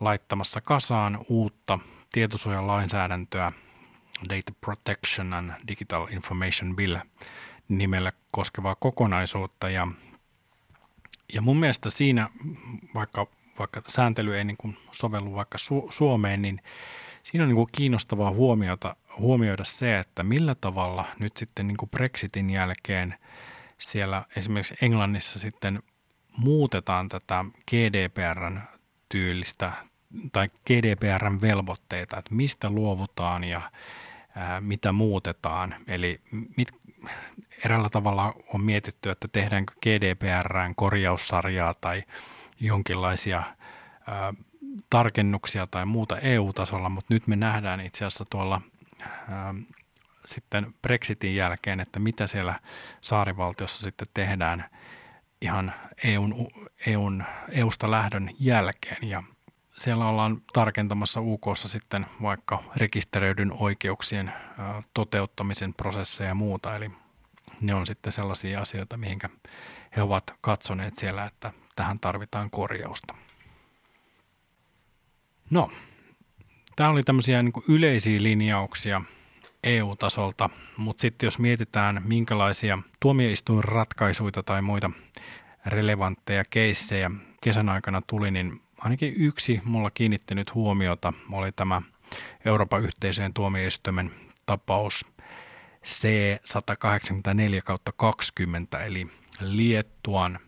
laittamassa 0.00 0.60
kasaan 0.60 1.24
uutta 1.28 1.78
tietosuojalainsäädäntöä 2.12 3.52
Data 4.28 4.52
Protection 4.60 5.32
and 5.32 5.52
Digital 5.68 6.06
Information 6.10 6.76
Bill 6.76 6.96
nimellä 7.68 8.12
koskevaa 8.32 8.74
kokonaisuutta. 8.74 9.70
Ja, 9.70 9.88
ja 11.32 11.42
mun 11.42 11.56
mielestä 11.56 11.90
siinä, 11.90 12.30
vaikka 12.94 13.26
vaikka 13.58 13.82
sääntely 13.88 14.36
ei 14.36 14.44
niin 14.44 14.56
kuin 14.56 14.76
sovellu 14.92 15.34
vaikka 15.34 15.58
Su- 15.58 15.92
Suomeen, 15.92 16.42
niin 16.42 16.60
siinä 17.22 17.44
on 17.44 17.48
niin 17.48 17.56
kuin 17.56 17.68
kiinnostavaa 17.72 18.30
huomiota, 18.30 18.96
huomioida 19.18 19.64
se, 19.64 19.98
että 19.98 20.22
millä 20.22 20.54
tavalla 20.54 21.04
nyt 21.18 21.36
sitten 21.36 21.66
niin 21.66 21.76
kuin 21.76 21.90
Brexitin 21.90 22.50
jälkeen 22.50 23.14
siellä 23.78 24.24
esimerkiksi 24.36 24.74
Englannissa 24.82 25.38
sitten 25.38 25.82
muutetaan 26.36 27.08
tätä 27.08 27.44
GDPRn 27.70 28.60
tyylistä 29.14 29.72
tai 30.32 30.48
GDPRn 30.66 31.40
velvoitteita, 31.40 32.18
että 32.18 32.34
mistä 32.34 32.70
luovutaan 32.70 33.44
ja 33.44 33.60
ää, 34.36 34.60
mitä 34.60 34.92
muutetaan. 34.92 35.74
Eli 35.88 36.20
mit, 36.56 36.68
eräällä 37.64 37.88
tavalla 37.88 38.34
on 38.54 38.60
mietitty, 38.60 39.10
että 39.10 39.28
tehdäänkö 39.28 39.72
GDPRn 39.82 40.74
korjaussarjaa 40.76 41.74
tai 41.74 42.02
jonkinlaisia 42.60 43.42
ää, 44.06 44.34
tarkennuksia 44.90 45.66
tai 45.66 45.86
muuta 45.86 46.18
EU-tasolla, 46.18 46.88
mutta 46.88 47.14
nyt 47.14 47.26
me 47.26 47.36
nähdään 47.36 47.80
itse 47.80 48.04
asiassa 48.04 48.24
tuolla 48.30 48.60
ää, 49.28 49.54
sitten 50.26 50.74
Brexitin 50.82 51.36
jälkeen, 51.36 51.80
että 51.80 52.00
mitä 52.00 52.26
siellä 52.26 52.60
saarivaltiossa 53.00 53.82
sitten 53.82 54.08
tehdään 54.14 54.64
ihan 55.44 55.74
EUn, 56.04 56.48
EUn, 56.86 57.24
EUsta 57.50 57.90
lähdön 57.90 58.30
jälkeen. 58.38 59.08
Ja 59.08 59.22
siellä 59.76 60.08
ollaan 60.08 60.42
tarkentamassa 60.52 61.20
UKssa 61.20 61.68
sitten 61.68 62.06
vaikka 62.22 62.62
rekisteröidyn 62.76 63.52
oikeuksien 63.52 64.32
toteuttamisen 64.94 65.74
prosesseja 65.74 66.28
ja 66.28 66.34
muuta, 66.34 66.76
eli 66.76 66.90
ne 67.60 67.74
on 67.74 67.86
sitten 67.86 68.12
sellaisia 68.12 68.60
asioita, 68.60 68.96
mihinkä 68.96 69.28
he 69.96 70.02
ovat 70.02 70.34
katsoneet 70.40 70.94
siellä, 70.94 71.24
että 71.24 71.52
tähän 71.76 72.00
tarvitaan 72.00 72.50
korjausta. 72.50 73.14
No, 75.50 75.70
tämä 76.76 76.90
oli 76.90 77.02
tämmöisiä 77.02 77.42
niin 77.42 77.52
yleisiä 77.68 78.22
linjauksia 78.22 79.02
EU-tasolta, 79.64 80.50
mutta 80.76 81.00
sitten 81.00 81.26
jos 81.26 81.38
mietitään, 81.38 82.02
minkälaisia 82.04 82.78
tuomioistuinratkaisuja 83.00 84.42
tai 84.44 84.62
muita 84.62 84.90
relevantteja 85.66 86.44
keissejä 86.50 87.10
kesän 87.40 87.68
aikana 87.68 88.02
tuli, 88.06 88.30
niin 88.30 88.60
ainakin 88.78 89.14
yksi 89.16 89.60
mulla 89.64 89.90
kiinnittänyt 89.90 90.54
huomiota 90.54 91.12
oli 91.32 91.52
tämä 91.52 91.82
Euroopan 92.44 92.82
yhteisöjen 92.82 93.34
tuomioistuimen 93.34 94.10
tapaus 94.46 95.06
C184 95.84 97.92
20, 97.96 98.84
eli 98.84 99.06
Liettuan 99.40 100.38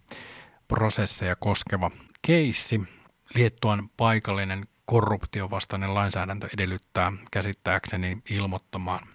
prosesseja 0.68 1.37
koskeva 1.37 1.90
keissi. 2.22 2.81
Liettuan 3.35 3.90
paikallinen 3.96 4.68
korruptiovastainen 4.87 5.94
lainsäädäntö 5.94 6.49
edellyttää 6.55 7.12
käsittääkseni 7.31 8.18
ilmoittamaan, 8.31 9.09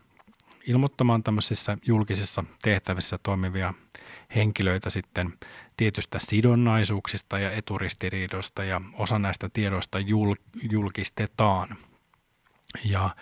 ilmoittamaan 0.67 1.23
tämmöisissä 1.23 1.77
julkisissa 1.85 2.43
tehtävissä 2.63 3.19
toimivia 3.23 3.73
henkilöitä 4.35 4.89
sitten 4.89 5.33
tietystä 5.77 6.19
sidonnaisuuksista 6.19 7.39
ja 7.39 7.51
eturistiriidoista 7.51 8.63
ja 8.63 8.81
osa 8.93 9.19
näistä 9.19 9.49
tiedoista 9.53 9.99
jul, 9.99 10.35
julkistetaan. 10.71 11.77
Ja 12.85 13.15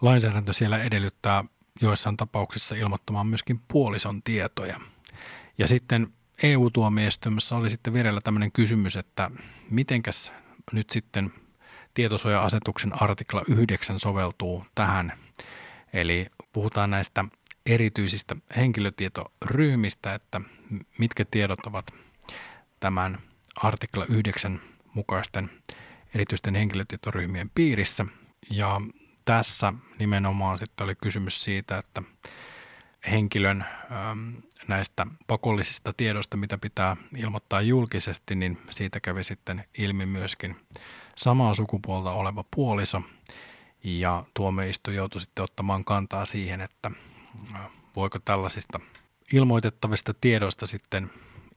lainsäädäntö 0.00 0.52
siellä 0.52 0.82
edellyttää 0.82 1.44
joissain 1.80 2.16
tapauksissa 2.16 2.74
ilmoittamaan 2.74 3.26
myöskin 3.26 3.60
puolison 3.68 4.22
tietoja. 4.22 4.80
Ja 5.58 5.68
sitten 5.68 6.12
EU-tuomioistuimessa 6.42 7.56
oli 7.56 7.70
sitten 7.70 7.92
vireillä 7.92 8.20
tämmöinen 8.24 8.52
kysymys, 8.52 8.96
että 8.96 9.30
mitenkäs 9.70 10.32
nyt 10.72 10.90
sitten 10.90 11.32
tietosuoja-asetuksen 11.96 13.02
artikla 13.02 13.42
9 13.48 13.98
soveltuu 13.98 14.66
tähän. 14.74 15.12
Eli 15.92 16.26
puhutaan 16.52 16.90
näistä 16.90 17.24
erityisistä 17.66 18.36
henkilötietoryhmistä, 18.56 20.14
että 20.14 20.40
mitkä 20.98 21.24
tiedot 21.30 21.66
ovat 21.66 21.94
tämän 22.80 23.18
artikla 23.56 24.06
9 24.08 24.60
mukaisten 24.94 25.50
erityisten 26.14 26.54
henkilötietoryhmien 26.54 27.50
piirissä. 27.54 28.06
Ja 28.50 28.80
tässä 29.24 29.72
nimenomaan 29.98 30.58
sitten 30.58 30.84
oli 30.84 30.94
kysymys 30.94 31.44
siitä, 31.44 31.78
että 31.78 32.02
henkilön 33.10 33.64
näistä 34.68 35.06
pakollisista 35.26 35.92
tiedoista, 35.96 36.36
mitä 36.36 36.58
pitää 36.58 36.96
ilmoittaa 37.16 37.60
julkisesti, 37.60 38.34
niin 38.34 38.58
siitä 38.70 39.00
kävi 39.00 39.24
sitten 39.24 39.64
ilmi 39.78 40.06
myöskin 40.06 40.56
samaa 41.16 41.54
sukupuolta 41.54 42.10
oleva 42.10 42.44
puoliso. 42.56 43.02
Ja 43.84 44.24
tuomioistu 44.34 44.90
joutui 44.90 45.20
sitten 45.20 45.44
ottamaan 45.44 45.84
kantaa 45.84 46.26
siihen, 46.26 46.60
että 46.60 46.90
voiko 47.96 48.18
tällaisista 48.18 48.80
ilmoitettavista 49.32 50.14
tiedoista 50.14 50.66
sitten 50.66 51.10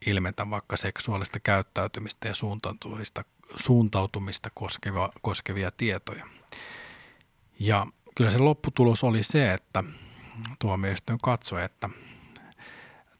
ilmetä 0.06 0.50
vaikka 0.50 0.76
seksuaalista 0.76 1.40
käyttäytymistä 1.40 2.28
ja 2.28 2.34
suuntautumista, 2.34 3.24
suuntautumista 3.56 4.50
koskevia, 4.54 5.08
koskevia 5.22 5.70
tietoja. 5.70 6.26
Ja 7.58 7.86
kyllä 8.16 8.30
se 8.30 8.38
lopputulos 8.38 9.04
oli 9.04 9.22
se, 9.22 9.54
että 9.54 9.84
tuomioistuin 10.58 11.18
katsoi, 11.22 11.64
että 11.64 11.88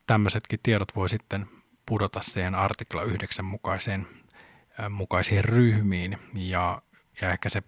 tämmöisetkin 0.06 0.60
tiedot 0.62 0.96
voi 0.96 1.08
sitten 1.08 1.46
pudota 1.86 2.20
siihen 2.22 2.54
artikla 2.54 3.02
9 3.02 3.44
mukaiseen, 3.44 4.06
mukaisiin 4.88 5.44
ryhmiin 5.44 6.18
ja, 6.34 6.82
ja 7.20 7.30
ehkä 7.30 7.48
se, 7.48 7.62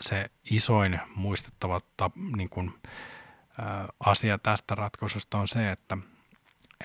se 0.00 0.30
isoin 0.50 1.00
muistettava 1.14 1.78
ta, 1.96 2.10
niin 2.36 2.48
kuin, 2.48 2.72
ä, 3.58 3.80
äh, 3.80 3.86
asia 4.00 4.38
tästä 4.38 4.74
ratkaisusta 4.74 5.38
on 5.38 5.48
se, 5.48 5.70
että 5.70 5.98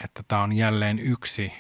että 0.03 0.23
tämä 0.27 0.43
on 0.43 0.53
jälleen 0.53 0.99
yksi 0.99 1.53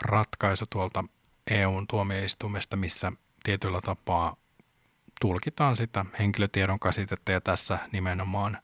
ratkaisu 0.00 0.66
tuolta 0.70 1.04
EUn 1.50 1.86
tuomioistuimesta, 1.86 2.76
missä 2.76 3.12
tietyllä 3.42 3.80
tapaa 3.80 4.36
tulkitaan 5.20 5.76
sitä 5.76 6.06
henkilötiedon 6.18 6.80
käsitettä 6.80 7.32
ja 7.32 7.40
tässä 7.40 7.78
nimenomaan 7.92 8.58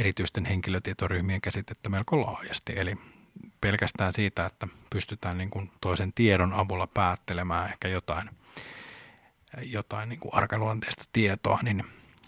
erityisten 0.00 0.44
henkilötietoryhmien 0.44 1.40
käsitettä 1.40 1.88
melko 1.88 2.20
laajasti. 2.20 2.72
Eli 2.76 2.94
pelkästään 3.60 4.12
siitä, 4.12 4.46
että 4.46 4.68
pystytään 4.90 5.38
niin 5.38 5.50
kuin 5.50 5.70
toisen 5.80 6.12
tiedon 6.12 6.52
avulla 6.52 6.86
päättelemään 6.86 7.66
ehkä 7.70 7.88
jotain, 7.88 8.30
jotain 9.62 10.08
niin 10.08 10.20
kuin 10.20 10.34
arkaluonteista 10.34 11.04
tietoa, 11.12 11.58
niin 11.62 11.84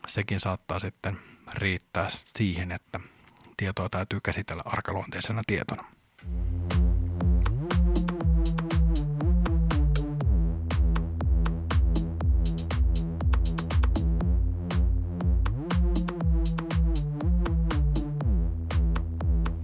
sekin 0.07 0.41
saattaa 0.41 0.79
sitten 0.79 1.19
riittää 1.55 2.09
siihen, 2.37 2.73
että 2.73 3.01
tietoa 3.57 3.89
täytyy 3.89 4.21
käsitellä 4.21 4.63
arkaluonteisena 4.67 5.43
tietona. 5.47 5.85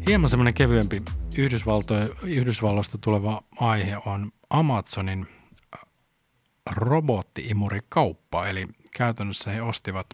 Hieman 0.06 0.30
semmoinen 0.30 0.54
kevyempi 0.54 1.02
Yhdysvalloista 2.22 2.98
tuleva 2.98 3.42
aihe 3.60 3.96
on 4.06 4.32
Amazonin 4.50 5.26
robotti-imurikauppa, 6.70 8.48
eli 8.48 8.66
käytännössä 8.96 9.50
he 9.50 9.62
ostivat 9.62 10.06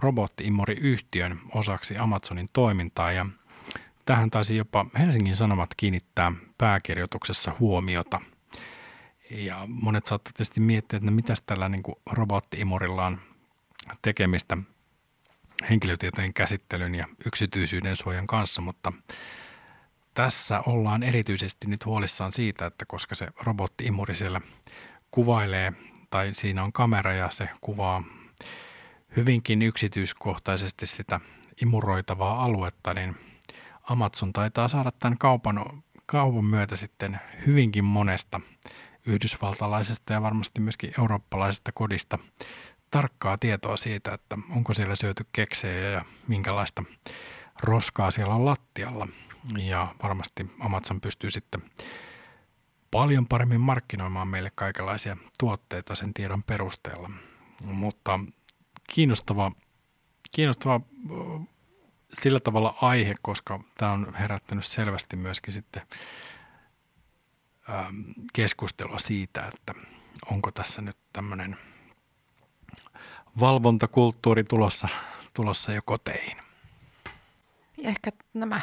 robotti-imuriyhtiön 0.00 1.38
osaksi 1.54 1.98
Amazonin 1.98 2.48
toimintaa 2.52 3.12
ja 3.12 3.26
tähän 4.06 4.30
taisi 4.30 4.56
jopa 4.56 4.86
Helsingin 4.98 5.36
Sanomat 5.36 5.70
kiinnittää 5.76 6.32
pääkirjoituksessa 6.58 7.52
huomiota. 7.60 8.20
Ja 9.30 9.66
monet 9.68 10.06
saattavat 10.06 10.34
tietysti 10.34 10.60
miettiä, 10.60 10.96
että 10.96 11.10
no 11.10 11.16
mitäs 11.16 11.42
tällä 11.46 11.68
niin 11.68 11.82
robotti-imurilla 12.10 13.06
on 13.06 13.20
tekemistä– 14.02 14.58
henkilötietojen 15.70 16.34
käsittelyn 16.34 16.94
ja 16.94 17.04
yksityisyyden 17.26 17.96
suojan 17.96 18.26
kanssa, 18.26 18.62
mutta 18.62 18.92
tässä 20.14 20.60
ollaan 20.60 21.02
erityisesti 21.02 21.66
nyt 21.66 21.86
huolissaan 21.86 22.32
siitä, 22.32 22.66
että 22.66 22.84
koska 22.88 23.14
se 23.14 23.28
robotti-imuri 23.42 24.14
siellä 24.14 24.40
kuvailee 25.10 25.72
tai 26.10 26.34
siinä 26.34 26.64
on 26.64 26.72
kamera 26.72 27.12
ja 27.12 27.30
se 27.30 27.48
kuvaa 27.60 28.04
hyvinkin 29.16 29.62
yksityiskohtaisesti 29.62 30.86
sitä 30.86 31.20
imuroitavaa 31.62 32.44
aluetta, 32.44 32.94
niin 32.94 33.16
Amazon 33.82 34.32
taitaa 34.32 34.68
saada 34.68 34.92
tämän 34.92 35.18
kaupan, 35.18 35.82
kaupan 36.06 36.44
myötä 36.44 36.76
sitten 36.76 37.20
hyvinkin 37.46 37.84
monesta 37.84 38.40
yhdysvaltalaisesta 39.06 40.12
ja 40.12 40.22
varmasti 40.22 40.60
myöskin 40.60 40.92
eurooppalaisesta 40.98 41.72
kodista 41.72 42.18
tarkkaa 42.90 43.38
tietoa 43.38 43.76
siitä, 43.76 44.14
että 44.14 44.38
onko 44.50 44.74
siellä 44.74 44.96
syöty 44.96 45.26
keksejä 45.32 45.90
ja 45.90 46.04
minkälaista 46.28 46.84
roskaa 47.62 48.10
siellä 48.10 48.34
on 48.34 48.44
lattialla. 48.44 49.06
Ja 49.58 49.94
varmasti 50.02 50.50
Amazon 50.60 51.00
pystyy 51.00 51.30
sitten 51.30 51.62
paljon 52.90 53.26
paremmin 53.26 53.60
markkinoimaan 53.60 54.28
meille 54.28 54.52
kaikenlaisia 54.54 55.16
tuotteita 55.38 55.94
sen 55.94 56.14
tiedon 56.14 56.42
perusteella. 56.42 57.10
Mutta 57.64 58.20
kiinnostava, 58.92 59.52
kiinnostava 60.34 60.80
sillä 62.20 62.40
tavalla 62.40 62.74
aihe, 62.82 63.14
koska 63.22 63.60
tämä 63.78 63.92
on 63.92 64.14
herättänyt 64.14 64.66
selvästi 64.66 65.16
myöskin 65.16 65.54
sitten 65.54 65.82
keskustelua 68.32 68.98
siitä, 68.98 69.50
että 69.54 69.74
onko 70.30 70.50
tässä 70.50 70.82
nyt 70.82 70.96
tämmöinen– 71.12 71.56
valvontakulttuuri 73.40 74.44
tulossa, 74.44 74.88
tulossa 75.34 75.72
jo 75.72 75.80
koteihin. 75.84 76.49
Ehkä 77.82 78.10
nämä 78.34 78.60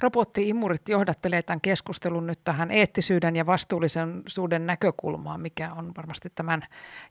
robottiimurit 0.00 0.88
johdattelee 0.88 1.42
tämän 1.42 1.60
keskustelun 1.60 2.26
nyt 2.26 2.40
tähän 2.44 2.70
eettisyyden 2.70 3.36
ja 3.36 3.46
vastuullisuuden 3.46 4.66
näkökulmaan, 4.66 5.40
mikä 5.40 5.72
on 5.72 5.92
varmasti 5.96 6.28
tämän 6.34 6.62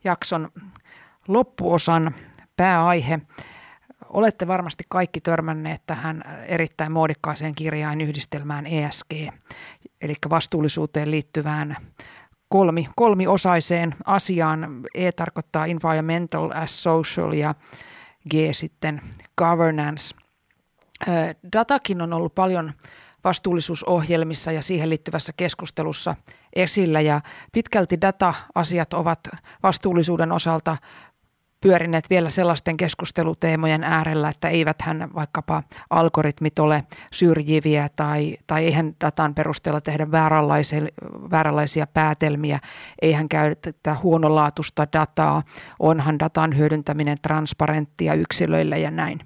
jakson 0.03 0.51
loppuosan 1.27 2.15
pääaihe. 2.57 3.19
Olette 4.09 4.47
varmasti 4.47 4.83
kaikki 4.89 5.21
törmänneet 5.21 5.81
tähän 5.85 6.23
erittäin 6.47 6.91
muodikkaaseen 6.91 7.55
kirjain 7.55 8.01
yhdistelmään 8.01 8.67
ESG, 8.67 9.13
eli 10.01 10.15
vastuullisuuteen 10.29 11.11
liittyvään 11.11 11.77
kolmi, 12.49 12.89
kolmiosaiseen 12.95 13.95
asiaan. 14.05 14.81
E 14.95 15.11
tarkoittaa 15.11 15.65
environmental 15.65 16.51
as 16.51 16.83
social 16.83 17.31
ja 17.31 17.55
G 18.29 18.33
sitten 18.51 19.01
governance. 19.37 20.15
Datakin 21.53 22.01
on 22.01 22.13
ollut 22.13 22.35
paljon 22.35 22.73
vastuullisuusohjelmissa 23.23 24.51
ja 24.51 24.61
siihen 24.61 24.89
liittyvässä 24.89 25.33
keskustelussa 25.37 26.15
esillä 26.55 27.01
ja 27.01 27.21
pitkälti 27.51 28.01
data-asiat 28.01 28.93
ovat 28.93 29.19
vastuullisuuden 29.63 30.31
osalta 30.31 30.77
pyörineet 31.61 32.09
vielä 32.09 32.29
sellaisten 32.29 32.77
keskusteluteemojen 32.77 33.83
äärellä, 33.83 34.29
että 34.29 34.49
eivät 34.49 34.81
hän 34.81 35.09
vaikkapa 35.15 35.63
algoritmit 35.89 36.59
ole 36.59 36.83
syrjiviä 37.13 37.89
tai, 37.95 38.37
tai 38.47 38.65
eihän 38.65 38.95
datan 39.01 39.35
perusteella 39.35 39.81
tehdä 39.81 40.11
vääränlaisia, 40.11 40.81
vääränlaisia 41.31 41.87
päätelmiä, 41.87 42.59
eihän 43.01 43.29
käytetä 43.29 43.95
huonolaatusta 44.03 44.87
dataa, 44.93 45.43
onhan 45.79 46.19
datan 46.19 46.57
hyödyntäminen 46.57 47.17
transparenttia 47.21 48.13
yksilöille 48.13 48.79
ja 48.79 48.91
näin. 48.91 49.19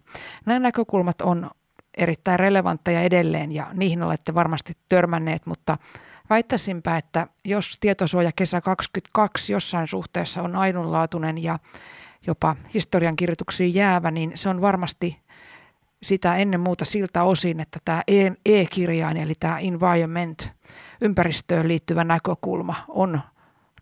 Nämä 0.45 0.59
näkökulmat 0.59 1.21
on 1.21 1.49
erittäin 1.97 2.39
relevantteja 2.39 3.01
edelleen 3.01 3.51
ja 3.51 3.67
niihin 3.73 4.03
olette 4.03 4.33
varmasti 4.33 4.73
törmänneet, 4.89 5.45
mutta 5.45 5.77
väittäisinpä, 6.29 6.97
että 6.97 7.27
jos 7.45 7.77
tietosuoja 7.79 8.31
kesä 8.35 8.61
22 8.61 9.53
jossain 9.53 9.87
suhteessa 9.87 10.41
on 10.41 10.55
ainunlaatuinen 10.55 11.43
ja 11.43 11.59
jopa 12.27 12.55
historiankirjoituksiin 12.73 13.73
jäävä, 13.73 14.11
niin 14.11 14.31
se 14.35 14.49
on 14.49 14.61
varmasti 14.61 15.23
sitä 16.03 16.35
ennen 16.35 16.59
muuta 16.59 16.85
siltä 16.85 17.23
osin, 17.23 17.59
että 17.59 17.79
tämä 17.85 18.01
e- 18.07 18.31
e-kirjain 18.45 19.17
eli 19.17 19.35
tämä 19.39 19.59
environment, 19.59 20.51
ympäristöön 21.01 21.67
liittyvä 21.67 22.03
näkökulma 22.03 22.75
on 22.87 23.21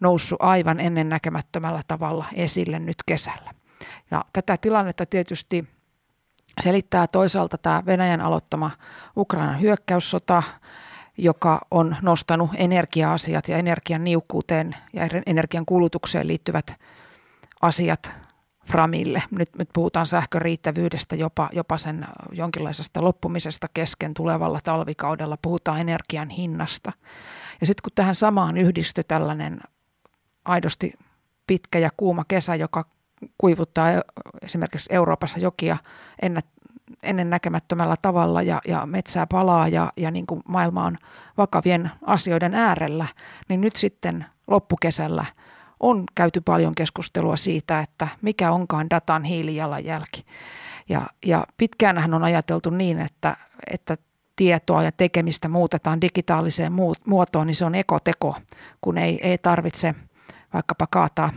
noussut 0.02 0.40
aivan 0.42 0.80
ennen 0.80 1.10
näkemättömällä 1.10 1.82
tavalla 1.88 2.26
esille 2.34 2.80
nyt 2.80 2.98
kesällä. 3.06 3.54
Ja 4.12 4.26
tätä 4.34 4.58
tilannetta 4.58 5.06
tietysti 5.06 5.68
selittää 6.64 7.08
toisaalta 7.08 7.58
tämä 7.58 7.84
Venäjän 7.86 8.22
aloittama 8.22 8.72
Ukrainan 9.18 9.62
hyökkäyssota, 9.62 10.44
joka 11.18 11.62
on 11.72 11.96
nostanut 12.02 12.50
energia-asiat 12.56 13.48
ja 13.48 13.58
energian 13.58 14.04
niukkuuteen 14.04 14.76
ja 14.94 15.08
energian 15.26 15.66
kulutukseen 15.66 16.28
liittyvät 16.28 16.76
asiat 17.62 18.12
framille. 18.66 19.24
Nyt, 19.32 19.50
nyt 19.58 19.70
puhutaan 19.74 20.06
sähkön 20.06 20.42
riittävyydestä, 20.42 21.16
jopa, 21.16 21.50
jopa 21.54 21.78
sen 21.78 22.08
jonkinlaisesta 22.32 23.04
loppumisesta 23.04 23.68
kesken 23.74 24.14
tulevalla 24.14 24.60
talvikaudella. 24.64 25.38
Puhutaan 25.42 25.80
energian 25.80 26.30
hinnasta. 26.30 26.92
Ja 27.62 27.68
sitten 27.68 27.82
kun 27.84 27.92
tähän 27.96 28.16
samaan 28.16 28.58
yhdistyi 28.58 29.04
tällainen 29.04 29.62
aidosti 30.46 30.94
pitkä 31.48 31.80
ja 31.80 31.90
kuuma 31.98 32.24
kesä, 32.28 32.56
joka 32.56 32.86
kuivuttaa 33.38 33.88
esimerkiksi 34.42 34.94
Euroopassa 34.94 35.40
jokia 35.40 35.78
ennät, 36.22 36.46
ennen 37.04 37.30
näkemättömällä 37.30 37.96
tavalla 38.02 38.42
ja, 38.42 38.62
ja 38.68 38.86
metsää 38.86 39.28
palaa 39.28 39.68
ja, 39.68 39.92
ja 39.98 40.12
niin 40.12 40.28
kuin 40.28 40.42
maailma 40.48 40.86
on 40.86 40.98
vakavien 41.38 41.92
asioiden 42.06 42.56
äärellä, 42.56 43.06
niin 43.50 43.62
nyt 43.62 43.76
sitten 43.76 44.26
loppukesällä– 44.48 45.26
on 45.82 46.04
käyty 46.16 46.42
paljon 46.42 46.76
keskustelua 46.76 47.36
siitä, 47.36 47.80
että 47.80 48.08
mikä 48.22 48.52
onkaan 48.52 48.90
datan 48.90 49.24
hiilijalanjälki. 49.24 50.26
Ja, 50.90 51.02
ja 51.26 51.46
pitkäänhän 51.58 52.14
on 52.14 52.24
ajateltu 52.24 52.70
niin, 52.70 53.00
että, 53.00 53.38
että 53.72 53.98
tietoa 54.36 54.84
ja 54.84 54.92
tekemistä 54.92 55.50
muutetaan 55.50 56.02
digitaaliseen 56.02 56.74
muotoon, 57.06 57.48
niin 57.48 57.56
se 57.56 57.66
on 57.66 57.76
ekoteko, 57.76 58.36
kun 58.82 58.98
ei, 58.98 59.20
ei 59.24 59.38
tarvitse 59.38 59.96
vaikkapa 60.54 60.88
kaataa, 60.90 61.30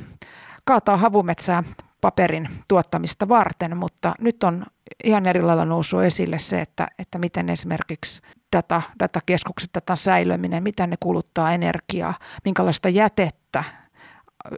kaataa 0.64 0.96
havumetsää 0.96 1.62
paperin 2.00 2.48
tuottamista 2.68 3.29
varten, 3.29 3.77
mutta 3.77 4.14
nyt 4.20 4.42
on 4.42 4.66
ihan 5.05 5.27
eri 5.27 5.42
lailla 5.42 5.64
noussut 5.64 6.03
esille 6.03 6.38
se, 6.38 6.61
että, 6.61 6.88
että 6.98 7.18
miten 7.18 7.48
esimerkiksi 7.48 8.22
data, 8.57 8.83
datakeskukset, 8.98 9.70
datan 9.74 9.96
säilöminen, 9.96 10.62
miten 10.62 10.90
ne 10.90 10.96
kuluttaa 11.00 11.53
energiaa, 11.53 12.14
minkälaista 12.44 12.88
jätettä 12.88 13.64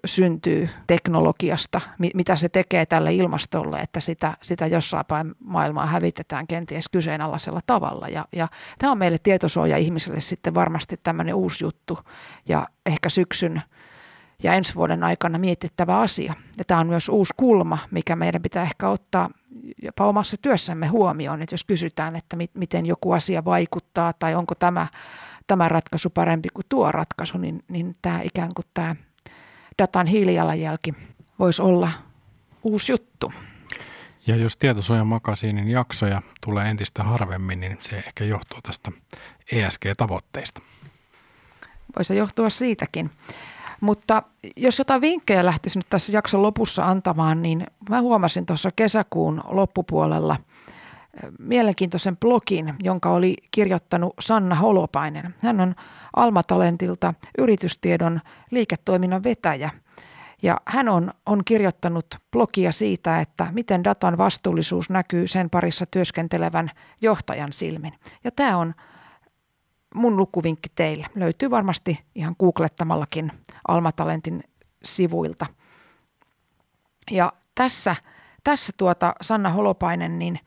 syntyy 0.05 0.69
teknologiasta, 0.87 1.81
mitä 2.14 2.37
se 2.37 2.49
tekee 2.49 2.87
tälle 2.87 3.14
ilmastolle, 3.14 3.79
että 3.79 4.01
sitä, 4.01 4.33
sitä 4.42 4.66
jossain 4.66 5.07
päin 5.07 5.35
maailmaa 5.45 5.87
hävitetään 5.87 6.47
kenties 6.47 6.88
kyseenalaisella 6.88 7.61
tavalla. 7.66 8.09
Ja, 8.09 8.25
ja 8.33 8.49
tämä 8.79 8.92
on 8.92 8.99
meille 8.99 9.19
tietosuoja 9.23 9.77
ihmiselle 9.77 10.21
sitten 10.21 10.55
varmasti 10.55 10.97
tämmöinen 11.03 11.35
uusi 11.35 11.64
juttu 11.64 11.99
ja 12.49 12.66
ehkä 12.87 13.09
syksyn 13.09 13.62
ja 14.42 14.55
ensi 14.55 14.75
vuoden 14.75 15.05
aikana 15.05 15.38
mietittävä 15.38 15.99
asia. 15.99 16.35
Ja 16.59 16.64
tämä 16.64 16.81
on 16.81 16.87
myös 16.87 17.09
uusi 17.09 17.35
kulma, 17.37 17.79
mikä 17.90 18.16
meidän 18.16 18.42
pitää 18.42 18.62
ehkä 18.62 18.88
ottaa 18.88 19.31
jopa 19.83 20.07
omassa 20.07 20.37
työssämme 20.42 20.87
huomioon, 20.87 21.42
että 21.42 21.55
jos 21.55 21.64
kysytään, 21.64 22.16
että 22.16 22.37
mi- 22.37 22.51
miten 22.55 22.87
joku 22.87 23.12
asia 23.12 23.44
vaikuttaa 23.44 24.12
tai 24.12 24.35
onko 24.35 24.55
tämä, 24.55 24.87
tämä 25.46 25.68
ratkaisu 25.68 26.11
parempi 26.11 26.49
kuin 26.55 26.66
tuo 26.68 26.92
ratkaisu, 26.92 27.38
niin, 27.38 27.64
niin 27.68 27.96
tämä 28.03 28.20
ikään 28.22 28.51
kuin 28.55 28.66
tämä 28.75 28.96
datan 29.83 30.07
hiilijalanjälki 30.07 30.94
voisi 31.38 31.62
olla 31.62 31.90
uusi 32.62 32.92
juttu. 32.92 33.33
Ja 34.27 34.37
jos 34.37 34.57
tietosuojan 34.57 35.07
makasiinin 35.07 35.68
jaksoja 35.68 36.22
tulee 36.40 36.70
entistä 36.70 37.03
harvemmin, 37.03 37.61
niin 37.61 37.79
se 37.81 37.96
ehkä 37.96 38.25
johtuu 38.25 38.62
tästä 38.62 38.92
ESG-tavoitteista. 39.53 40.61
Voisi 41.96 42.16
johtua 42.16 42.51
siitäkin. 42.51 43.11
Mutta 43.81 44.23
jos 44.57 44.79
jotain 44.79 45.01
vinkkejä 45.01 45.45
lähtisi 45.45 45.79
nyt 45.79 45.87
tässä 45.91 46.12
jakson 46.12 46.43
lopussa 46.43 46.85
antamaan, 46.85 47.43
niin 47.43 47.67
mä 47.91 48.01
huomasin 48.01 48.47
tuossa 48.47 48.71
kesäkuun 48.77 49.41
loppupuolella 49.49 50.37
mielenkiintoisen 51.39 52.17
blogin, 52.17 52.75
jonka 52.83 53.11
oli 53.11 53.37
kirjoittanut 53.51 54.15
Sanna 54.21 54.55
Holopainen. 54.55 55.35
Hän 55.39 55.61
on 55.61 55.75
Almatalentilta 56.17 57.15
yritystiedon 57.39 58.21
liiketoiminnan 58.51 59.25
vetäjä. 59.25 59.71
Ja 60.43 60.61
hän 60.67 60.89
on, 60.89 61.11
on 61.27 61.43
kirjoittanut 61.45 62.07
blogia 62.33 62.73
siitä, 62.73 63.21
että 63.21 63.47
miten 63.53 63.85
datan 63.85 64.19
vastuullisuus 64.19 64.91
näkyy 64.91 65.27
sen 65.27 65.51
parissa 65.51 65.87
työskentelevän 65.87 66.71
johtajan 67.03 67.53
silmin. 67.53 67.93
Ja 68.25 68.31
tämä 68.31 68.57
on 68.57 68.75
mun 69.96 70.16
lukuvinkki 70.16 70.68
teille. 70.74 71.06
Löytyy 71.14 71.50
varmasti 71.50 72.04
ihan 72.14 72.37
googlettamallakin 72.38 73.32
Almatalentin 73.68 74.44
sivuilta. 74.85 75.46
Ja 77.11 77.32
tässä, 77.54 77.96
tässä 78.44 78.72
tuota 78.76 79.14
Sanna 79.20 79.50
Holopainen 79.50 80.18
niin 80.18 80.40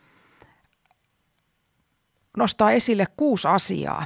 nostaa 2.38 2.72
esille 2.72 3.06
kuusi 3.18 3.48
asiaa, 3.48 4.06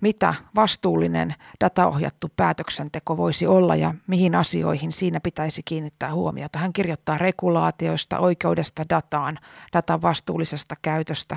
mitä 0.00 0.34
vastuullinen 0.54 1.34
dataohjattu 1.60 2.28
päätöksenteko 2.36 3.16
voisi 3.16 3.46
olla 3.46 3.76
ja 3.76 3.94
mihin 4.06 4.34
asioihin 4.34 4.92
siinä 4.92 5.20
pitäisi 5.20 5.62
kiinnittää 5.64 6.12
huomiota. 6.14 6.58
Hän 6.58 6.72
kirjoittaa 6.72 7.18
regulaatioista, 7.18 8.18
oikeudesta 8.18 8.84
dataan, 8.90 9.38
datan 9.72 10.02
vastuullisesta 10.02 10.74
käytöstä, 10.82 11.36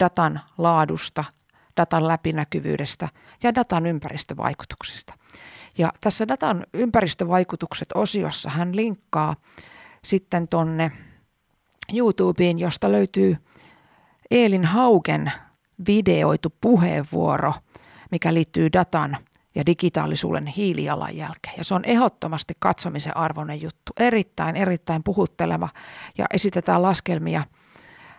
datan 0.00 0.40
laadusta, 0.58 1.24
datan 1.76 2.08
läpinäkyvyydestä 2.08 3.08
ja 3.42 3.54
datan 3.54 3.86
ympäristövaikutuksista. 3.86 5.14
Ja 5.78 5.92
tässä 6.00 6.28
datan 6.28 6.66
ympäristövaikutukset 6.74 7.88
osiossa 7.94 8.50
hän 8.50 8.76
linkkaa 8.76 9.36
sitten 10.04 10.48
tonne 10.48 10.92
YouTubeen, 11.92 12.58
josta 12.58 12.92
löytyy 12.92 13.36
Eelin 14.30 14.64
Haugen 14.64 15.32
videoitu 15.86 16.54
puheenvuoro– 16.60 17.54
mikä 18.12 18.34
liittyy 18.34 18.72
datan 18.72 19.16
ja 19.54 19.66
digitaalisuuden 19.66 20.46
hiilijalanjälkeen. 20.46 21.54
Ja 21.58 21.64
se 21.64 21.74
on 21.74 21.84
ehdottomasti 21.84 22.54
katsomisen 22.58 23.16
arvoinen 23.16 23.62
juttu. 23.62 23.92
Erittäin, 24.00 24.56
erittäin 24.56 25.02
puhutteleva 25.02 25.68
ja 26.18 26.26
esitetään 26.32 26.82
laskelmia 26.82 27.44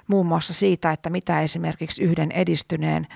muun 0.08 0.26
muassa 0.26 0.54
siitä, 0.54 0.92
että 0.92 1.10
mitä 1.10 1.42
esimerkiksi 1.42 2.04
yhden 2.04 2.32
edistyneen 2.32 3.08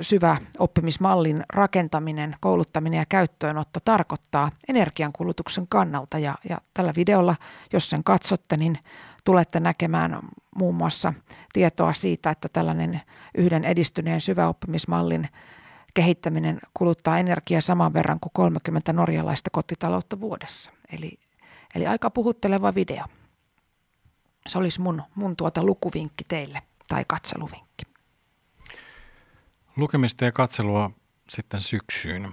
syvä 0.00 0.36
oppimismallin 0.58 1.44
rakentaminen, 1.52 2.36
kouluttaminen 2.40 2.98
ja 2.98 3.06
käyttöönotto 3.08 3.80
tarkoittaa 3.84 4.50
energiankulutuksen 4.68 5.66
kannalta. 5.68 6.18
Ja, 6.18 6.38
ja 6.48 6.60
tällä 6.74 6.92
videolla, 6.96 7.36
jos 7.72 7.90
sen 7.90 8.04
katsotte, 8.04 8.56
niin 8.56 8.78
tulette 9.24 9.60
näkemään 9.60 10.18
muun 10.56 10.74
muassa 10.74 11.12
tietoa 11.52 11.94
siitä, 11.94 12.30
että 12.30 12.48
tällainen 12.52 13.00
yhden 13.34 13.64
edistyneen 13.64 14.20
syväoppimismallin 14.20 15.28
kehittäminen 15.94 16.60
kuluttaa 16.74 17.18
energiaa 17.18 17.60
saman 17.60 17.92
verran 17.92 18.20
kuin 18.20 18.32
30 18.34 18.92
norjalaista 18.92 19.50
kotitaloutta 19.50 20.20
vuodessa. 20.20 20.70
Eli, 20.92 21.18
eli 21.74 21.86
aika 21.86 22.10
puhutteleva 22.10 22.74
video. 22.74 23.04
Se 24.46 24.58
olisi 24.58 24.80
mun, 24.80 25.02
mun 25.14 25.36
tuota 25.36 25.64
lukuvinkki 25.64 26.24
teille 26.28 26.62
tai 26.88 27.04
katseluvinkki. 27.08 27.84
Lukemista 29.76 30.24
ja 30.24 30.32
katselua 30.32 30.90
sitten 31.28 31.60
syksyyn. 31.60 32.28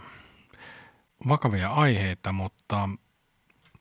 Vakavia 1.27 1.69
aiheita, 1.69 2.31
mutta 2.31 2.89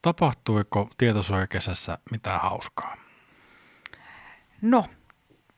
tapahtuiko 0.02 0.90
tietosuojakesässä 0.98 1.98
mitään 2.10 2.40
hauskaa? 2.40 2.96
No, 4.62 4.84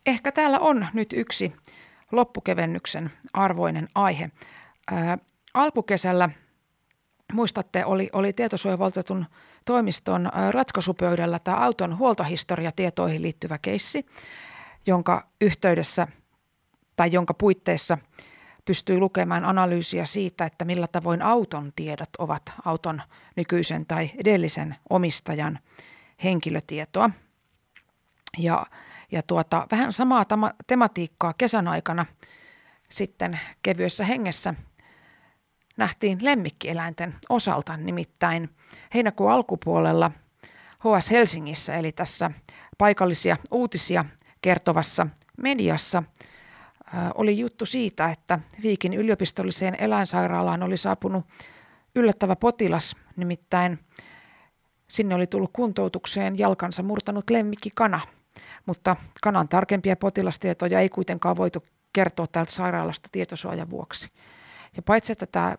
ehkä 0.06 0.32
täällä 0.32 0.58
on 0.58 0.86
nyt 0.92 1.12
yksi 1.12 1.52
loppukevennyksen 2.12 3.10
arvoinen 3.32 3.88
aihe. 3.94 4.30
Ää, 4.90 5.18
alkukesällä, 5.54 6.30
muistatte, 7.32 7.84
oli, 7.84 8.10
oli 8.12 8.32
tietosuojavaltuutetun 8.32 9.26
toimiston 9.68 10.30
ratkaisupöydällä 10.50 11.38
tämä 11.38 11.56
auton 11.56 11.98
huoltohistoriatietoihin 11.98 13.22
liittyvä 13.22 13.58
keissi, 13.58 14.06
jonka 14.86 15.28
yhteydessä 15.40 16.08
tai 16.96 17.12
jonka 17.12 17.34
puitteissa 17.34 17.98
pystyy 18.64 18.98
lukemaan 18.98 19.44
analyysiä 19.44 20.04
siitä, 20.04 20.44
että 20.44 20.64
millä 20.64 20.86
tavoin 20.86 21.22
auton 21.22 21.72
tiedot 21.76 22.08
ovat 22.18 22.52
auton 22.64 23.02
nykyisen 23.36 23.86
tai 23.86 24.10
edellisen 24.18 24.76
omistajan 24.90 25.58
henkilötietoa. 26.24 27.10
Ja, 28.38 28.66
ja 29.12 29.22
tuota, 29.22 29.66
vähän 29.70 29.92
samaa 29.92 30.24
tama, 30.24 30.52
tematiikkaa 30.66 31.34
kesän 31.38 31.68
aikana 31.68 32.06
sitten 32.88 33.40
kevyessä 33.62 34.04
hengessä 34.04 34.54
nähtiin 35.78 36.18
lemmikkieläinten 36.20 37.14
osalta, 37.28 37.76
nimittäin 37.76 38.50
heinäkuun 38.94 39.30
alkupuolella 39.30 40.10
HS 40.78 41.10
Helsingissä, 41.10 41.74
eli 41.74 41.92
tässä 41.92 42.30
paikallisia 42.78 43.36
uutisia 43.50 44.04
kertovassa 44.42 45.06
mediassa– 45.36 46.02
oli 47.14 47.38
juttu 47.38 47.66
siitä, 47.66 48.10
että 48.10 48.38
Viikin 48.62 48.94
yliopistolliseen 48.94 49.76
eläinsairaalaan 49.78 50.62
oli 50.62 50.76
saapunut 50.76 51.26
yllättävä 51.94 52.36
potilas, 52.36 52.96
nimittäin 53.16 53.78
sinne 54.88 55.14
oli 55.14 55.26
tullut 55.26 55.50
kuntoutukseen 55.52 56.38
jalkansa 56.38 56.82
murtanut 56.82 57.30
lemmikkikana, 57.30 58.00
mutta 58.66 58.96
kanan 59.22 59.48
tarkempia 59.48 59.96
potilastietoja 59.96 60.80
ei 60.80 60.88
kuitenkaan 60.88 61.36
voitu 61.36 61.64
kertoa 61.92 62.26
täältä 62.26 62.52
sairaalasta 62.52 63.08
tietosuojan 63.12 63.70
vuoksi. 63.70 64.08
Ja 64.76 64.82
paitsi 64.82 65.12
että 65.12 65.26
tämä 65.26 65.56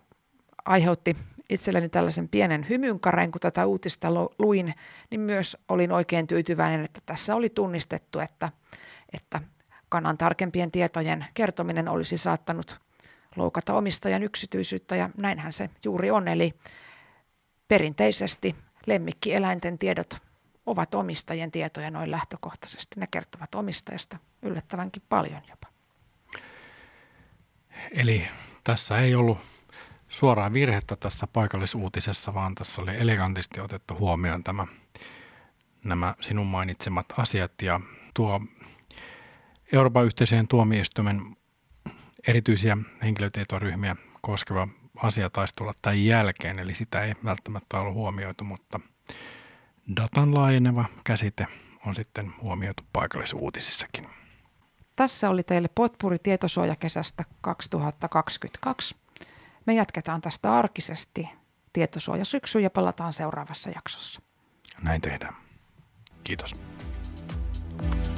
aiheutti 0.66 1.16
itselleni 1.50 1.90
tällaisen 1.90 2.30
pienen 2.30 2.70
hymynkaren, 2.70 3.32
kun 3.32 3.42
tätä 3.42 3.66
uutista 3.66 4.08
luin, 4.40 4.74
niin 5.10 5.22
myös 5.22 5.58
olin 5.70 5.92
oikein 5.92 6.28
tyytyväinen, 6.28 6.86
että 6.86 7.02
tässä 7.06 7.36
oli 7.36 7.50
tunnistettu, 7.50 8.20
että, 8.20 8.50
että 9.14 9.42
kanan 9.90 10.18
tarkempien 10.18 10.72
tietojen 10.72 11.26
kertominen 11.34 11.88
olisi 11.88 12.18
saattanut 12.18 12.80
loukata 13.36 13.74
omistajan 13.74 14.24
yksityisyyttä 14.24 14.96
ja 14.96 15.10
näinhän 15.18 15.54
se 15.54 15.70
juuri 15.84 16.12
on. 16.12 16.28
Eli 16.28 16.54
perinteisesti 17.68 18.56
lemmikkieläinten 18.86 19.78
tiedot 19.78 20.18
ovat 20.66 20.94
omistajien 20.94 21.52
tietoja 21.52 21.92
noin 21.92 22.12
lähtökohtaisesti. 22.12 23.00
Ne 23.00 23.08
kertovat 23.12 23.56
omistajasta 23.56 24.18
yllättävänkin 24.42 25.04
paljon 25.10 25.42
jopa. 25.50 25.68
Eli 27.92 28.28
tässä 28.64 28.98
ei 29.00 29.16
ollut 29.16 29.38
suoraa 30.10 30.54
virhettä 30.54 30.96
tässä 30.96 31.28
paikallisuutisessa, 31.28 32.34
vaan 32.34 32.56
tässä 32.56 32.82
oli 32.82 32.98
elegantisti 32.98 33.60
otettu 33.60 33.96
huomioon 34.00 34.44
tämä, 34.44 34.68
nämä 35.84 36.16
sinun 36.22 36.48
mainitsemat 36.48 37.06
asiat 37.18 37.52
ja 37.62 37.80
tuo 38.14 38.42
Euroopan 39.74 40.06
yhteisöjen 40.06 40.48
tuomioistuimen 40.48 41.38
erityisiä 42.28 42.78
henkilötietoryhmiä 43.04 43.96
koskeva 44.22 44.68
asia 44.96 45.30
taisi 45.30 45.56
tulla 45.56 45.74
tämän 45.82 46.06
jälkeen, 46.06 46.60
eli 46.60 46.74
sitä 46.74 47.04
ei 47.04 47.14
välttämättä 47.24 47.80
ollut 47.80 47.94
huomioitu, 47.94 48.44
mutta 48.44 48.80
datan 49.96 50.34
laajeneva 50.34 50.86
käsite 51.04 51.48
on 51.86 51.96
sitten 51.96 52.34
huomioitu 52.42 52.84
paikallisuutisissakin. 52.94 54.08
Tässä 54.96 55.30
oli 55.30 55.44
teille 55.44 55.70
potpuri 55.76 56.20
tietosuojakesästä 56.20 57.24
2022. 57.42 58.96
Me 59.70 59.74
jatketaan 59.74 60.22
tästä 60.22 60.54
arkisesti 60.54 61.30
tietosuoja 61.74 62.26
syksyyn 62.26 62.64
ja 62.64 62.70
palataan 62.70 63.14
seuraavassa 63.14 63.70
jaksossa. 63.70 64.22
Näin 64.82 65.02
tehdään. 65.02 65.36
Kiitos. 66.24 66.56
thank 67.78 67.94
you 67.94 68.09